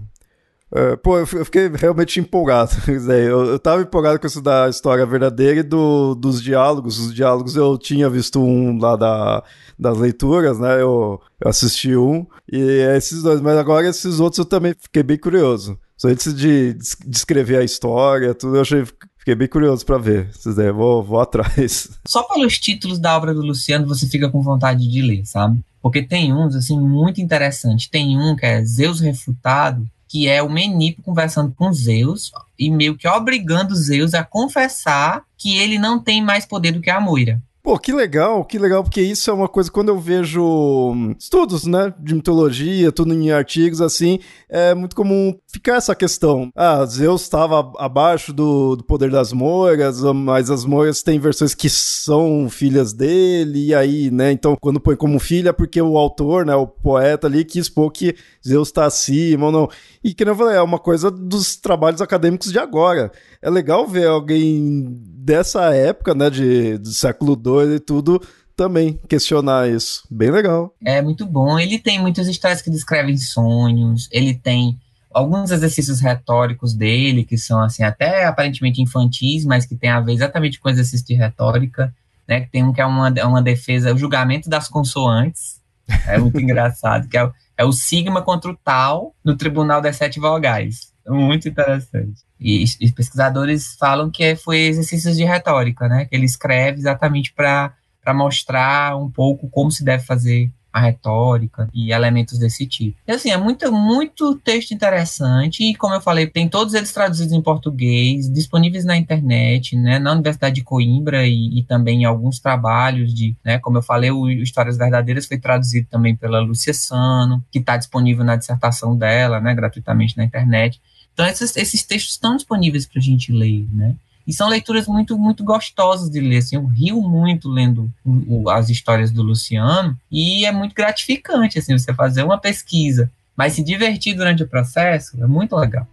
[0.72, 2.72] Uh, pô, eu fiquei realmente empolgado.
[2.88, 6.98] Eu, eu tava empolgado com isso da história verdadeira e do, dos diálogos.
[6.98, 9.44] Os diálogos eu tinha visto um lá da,
[9.78, 10.80] das leituras, né?
[10.80, 12.60] Eu, eu assisti um e
[12.96, 15.78] esses dois, mas agora esses outros eu também fiquei bem curioso.
[15.96, 18.84] Só antes de descrever a história, tudo, eu achei.
[19.16, 20.30] Fiquei bem curioso para ver.
[20.74, 21.88] Vou, vou atrás.
[22.06, 25.64] Só pelos títulos da obra do Luciano você fica com vontade de ler, sabe?
[25.80, 27.88] Porque tem uns, assim, muito interessantes.
[27.88, 32.96] Tem um que é Zeus Refutado, que é o Menipo conversando com Zeus e meio
[32.96, 37.42] que obrigando Zeus a confessar que ele não tem mais poder do que a Moira.
[37.60, 41.64] Pô, que legal, que legal, porque isso é uma coisa, quando eu vejo hum, estudos,
[41.64, 46.50] né, de mitologia, tudo em artigos, assim, é muito comum ficar essa questão.
[46.54, 51.70] Ah, Zeus estava abaixo do, do, poder das moiras, mas as moiras têm versões que
[51.70, 56.56] são filhas dele, e aí, né, então quando põe como filha, porque o autor, né,
[56.56, 59.68] o poeta ali, quis pôr que Zeus está acima ou não.
[60.02, 63.12] E que eu falei, é uma coisa dos trabalhos acadêmicos de agora.
[63.40, 68.20] É legal ver alguém dessa época, né, de, do século II e tudo,
[68.56, 70.02] também questionar isso.
[70.10, 70.74] Bem legal.
[70.84, 71.58] É muito bom.
[71.60, 74.80] Ele tem muitas histórias que descrevem sonhos, ele tem
[75.14, 80.12] alguns exercícios retóricos dele, que são, assim, até aparentemente infantis, mas que tem a ver
[80.12, 81.94] exatamente com exercício de retórica,
[82.26, 85.60] né, que tem um que é uma, uma defesa, o julgamento das consoantes,
[86.06, 90.18] é muito engraçado, que é, é o sigma contra o tal no tribunal das sete
[90.18, 90.92] vogais.
[91.06, 92.22] Muito interessante.
[92.40, 96.06] E, e pesquisadores falam que é, foi exercícios de retórica, né?
[96.06, 97.74] Que ele escreve exatamente para
[98.14, 102.98] mostrar um pouco como se deve fazer a retórica e elementos desse tipo.
[103.06, 107.32] E assim, é muito, muito texto interessante e, como eu falei, tem todos eles traduzidos
[107.32, 112.40] em português, disponíveis na internet, né, na Universidade de Coimbra e, e também em alguns
[112.40, 117.44] trabalhos de, né, como eu falei, o Histórias Verdadeiras foi traduzido também pela Lúcia Sano,
[117.52, 120.80] que está disponível na dissertação dela, né, gratuitamente na internet.
[121.12, 123.94] Então, esses, esses textos estão disponíveis para a gente ler, né?
[124.26, 126.38] E são leituras muito, muito gostosas de ler.
[126.38, 131.76] Assim, eu rio muito lendo o, as histórias do Luciano e é muito gratificante assim,
[131.76, 135.86] você fazer uma pesquisa, mas se divertir durante o processo é muito legal.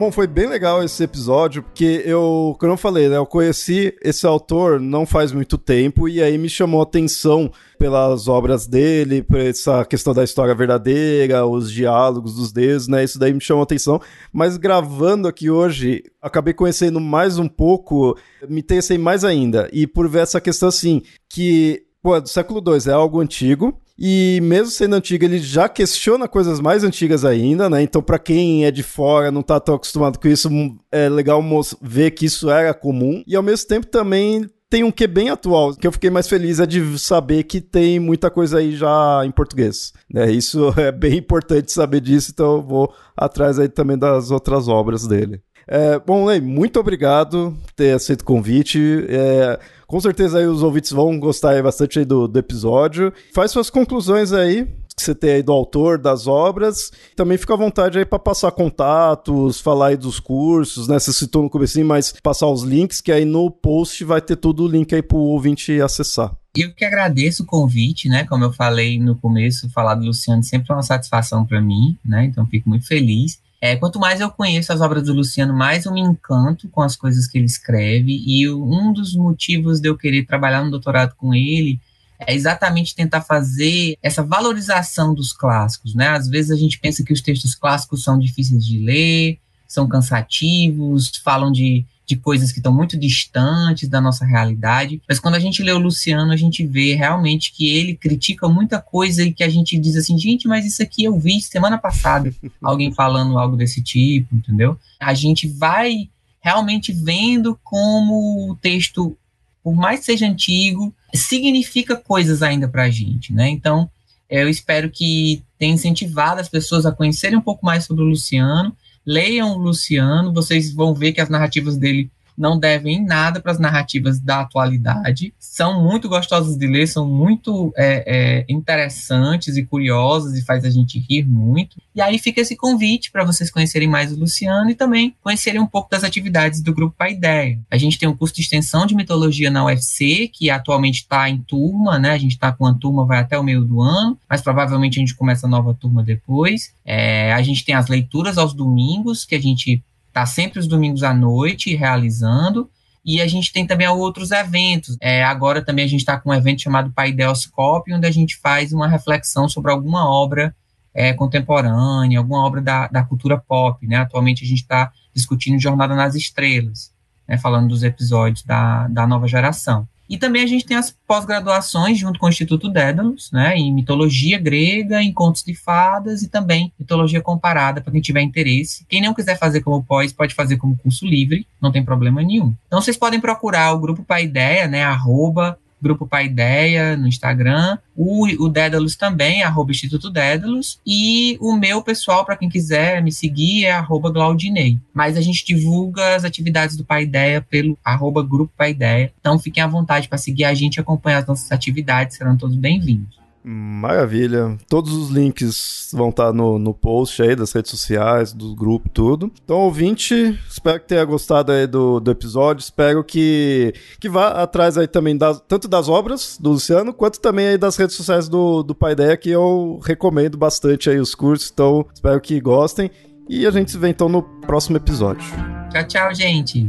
[0.00, 4.26] Bom, foi bem legal esse episódio, porque eu, como eu falei, né, eu conheci esse
[4.26, 9.38] autor não faz muito tempo e aí me chamou a atenção pelas obras dele, por
[9.38, 13.04] essa questão da história verdadeira, os diálogos dos deuses, né?
[13.04, 14.00] Isso daí me chamou a atenção.
[14.32, 18.16] Mas gravando aqui hoje, acabei conhecendo mais um pouco,
[18.48, 19.68] me interessei mais ainda.
[19.70, 24.40] E por ver essa questão assim, que, pô, do século II é algo antigo, e
[24.42, 27.82] mesmo sendo antigo, ele já questiona coisas mais antigas ainda, né?
[27.82, 30.48] Então, para quem é de fora, não tá tão acostumado com isso,
[30.90, 31.42] é legal
[31.82, 33.22] ver que isso era comum.
[33.26, 36.60] E ao mesmo tempo também tem um que bem atual, que eu fiquei mais feliz
[36.60, 39.92] é de saber que tem muita coisa aí já em português.
[40.08, 40.30] Né?
[40.30, 45.06] Isso é bem importante saber disso, então eu vou atrás aí também das outras obras
[45.08, 45.42] dele.
[45.72, 49.06] É, bom, Lei, muito obrigado por ter aceito o convite.
[49.08, 53.12] É, com certeza aí os ouvintes vão gostar bastante do, do episódio.
[53.32, 54.66] Faz suas conclusões aí
[54.96, 56.90] que você tem aí do autor das obras.
[57.14, 60.98] Também fica à vontade aí para passar contatos, falar aí dos cursos, né?
[60.98, 64.64] Você citou no começo, mas passar os links, que aí no post vai ter todo
[64.64, 66.34] o link aí pro ouvinte acessar.
[66.54, 68.24] Eu que agradeço o convite, né?
[68.24, 72.24] Como eu falei no começo, falar do Luciano sempre é uma satisfação para mim, né?
[72.24, 73.38] Então fico muito feliz.
[73.60, 76.96] É, quanto mais eu conheço as obras do Luciano, mais eu me encanto com as
[76.96, 78.22] coisas que ele escreve.
[78.26, 81.78] E um dos motivos de eu querer trabalhar no doutorado com ele
[82.18, 86.08] é exatamente tentar fazer essa valorização dos clássicos, né?
[86.08, 91.10] Às vezes a gente pensa que os textos clássicos são difíceis de ler, são cansativos,
[91.22, 95.00] falam de de coisas que estão muito distantes da nossa realidade.
[95.08, 98.80] Mas quando a gente lê o Luciano, a gente vê realmente que ele critica muita
[98.80, 102.34] coisa e que a gente diz assim, gente, mas isso aqui eu vi semana passada,
[102.60, 104.76] alguém falando algo desse tipo, entendeu?
[104.98, 109.16] A gente vai realmente vendo como o texto,
[109.62, 113.48] por mais que seja antigo, significa coisas ainda para a gente, né?
[113.48, 113.88] Então,
[114.28, 118.74] eu espero que tenha incentivado as pessoas a conhecerem um pouco mais sobre o Luciano
[119.10, 122.08] Leiam o Luciano, vocês vão ver que as narrativas dele
[122.40, 125.34] não devem em nada para as narrativas da atualidade.
[125.38, 130.70] São muito gostosas de ler, são muito é, é, interessantes e curiosas e faz a
[130.70, 131.76] gente rir muito.
[131.94, 135.66] E aí fica esse convite para vocês conhecerem mais o Luciano e também conhecerem um
[135.66, 137.58] pouco das atividades do Grupo Paideia.
[137.70, 141.38] A gente tem um curso de extensão de mitologia na UFC, que atualmente está em
[141.38, 142.12] turma, né?
[142.12, 145.00] A gente está com uma turma, vai até o meio do ano, mas provavelmente a
[145.00, 146.72] gente começa a nova turma depois.
[146.86, 151.04] É, a gente tem as leituras aos domingos, que a gente Está sempre os domingos
[151.04, 152.68] à noite realizando.
[153.04, 154.96] E a gente tem também outros eventos.
[155.00, 158.72] É, agora também a gente está com um evento chamado Paideoscópio, onde a gente faz
[158.72, 160.54] uma reflexão sobre alguma obra
[160.92, 163.86] é, contemporânea, alguma obra da, da cultura pop.
[163.86, 163.96] Né?
[163.96, 166.92] Atualmente a gente está discutindo Jornada nas Estrelas,
[167.26, 167.38] né?
[167.38, 169.88] falando dos episódios da, da nova geração.
[170.10, 174.40] E também a gente tem as pós-graduações junto com o Instituto Dédalus, né, em mitologia
[174.40, 178.84] grega, em contos de fadas e também mitologia comparada para quem tiver interesse.
[178.88, 182.52] Quem não quiser fazer como pós, pode fazer como curso livre, não tem problema nenhum.
[182.66, 188.48] Então vocês podem procurar o grupo Paideia, né, arroba Grupo Paideia no Instagram, o, o
[188.48, 193.72] Dédalus também, arroba Instituto Dédalus, e o meu pessoal, para quem quiser me seguir, é
[193.72, 194.78] arroba Glaudinei.
[194.92, 199.66] Mas a gente divulga as atividades do Paideia pelo arroba Grupo Paideia, então fiquem à
[199.66, 203.19] vontade para seguir a gente e acompanhar as nossas atividades, serão todos bem-vindos.
[203.42, 204.58] Maravilha.
[204.68, 209.30] Todos os links vão estar no, no post aí das redes sociais, do grupo, tudo.
[209.42, 212.60] Então, ouvinte, espero que tenha gostado aí do, do episódio.
[212.60, 217.48] Espero que, que vá atrás aí também das, tanto das obras do Luciano, quanto também
[217.48, 221.50] aí das redes sociais do, do Paideia, que eu recomendo bastante aí os cursos.
[221.50, 222.90] Então, espero que gostem.
[223.28, 225.24] E a gente se vê então no próximo episódio.
[225.70, 226.68] Tchau, tchau, gente.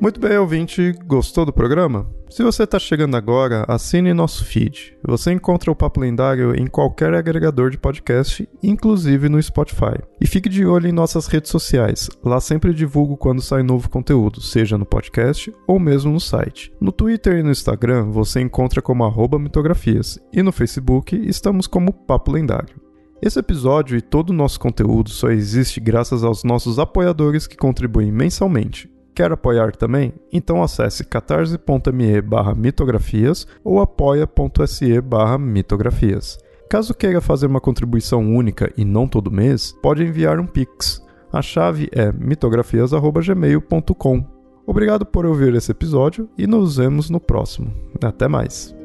[0.00, 2.08] Muito bem, ouvinte, gostou do programa?
[2.30, 4.96] Se você está chegando agora, assine nosso feed.
[5.04, 9.98] Você encontra o Papo Lendário em qualquer agregador de podcast, inclusive no Spotify.
[10.20, 12.08] E fique de olho em nossas redes sociais.
[12.22, 16.72] Lá sempre divulgo quando sai novo conteúdo, seja no podcast ou mesmo no site.
[16.80, 20.16] No Twitter e no Instagram você encontra como mitografias.
[20.32, 22.80] E no Facebook estamos como Papo Lendário.
[23.20, 28.12] Esse episódio e todo o nosso conteúdo só existe graças aos nossos apoiadores que contribuem
[28.12, 28.88] mensalmente.
[29.18, 30.14] Quer apoiar também?
[30.32, 36.38] Então acesse catarse.me barra mitografias ou apoia.se barra mitografias.
[36.70, 41.04] Caso queira fazer uma contribuição única e não todo mês, pode enviar um Pix.
[41.32, 44.24] A chave é mitografias.gmail.com.
[44.64, 47.74] Obrigado por ouvir esse episódio e nos vemos no próximo.
[48.00, 48.77] Até mais!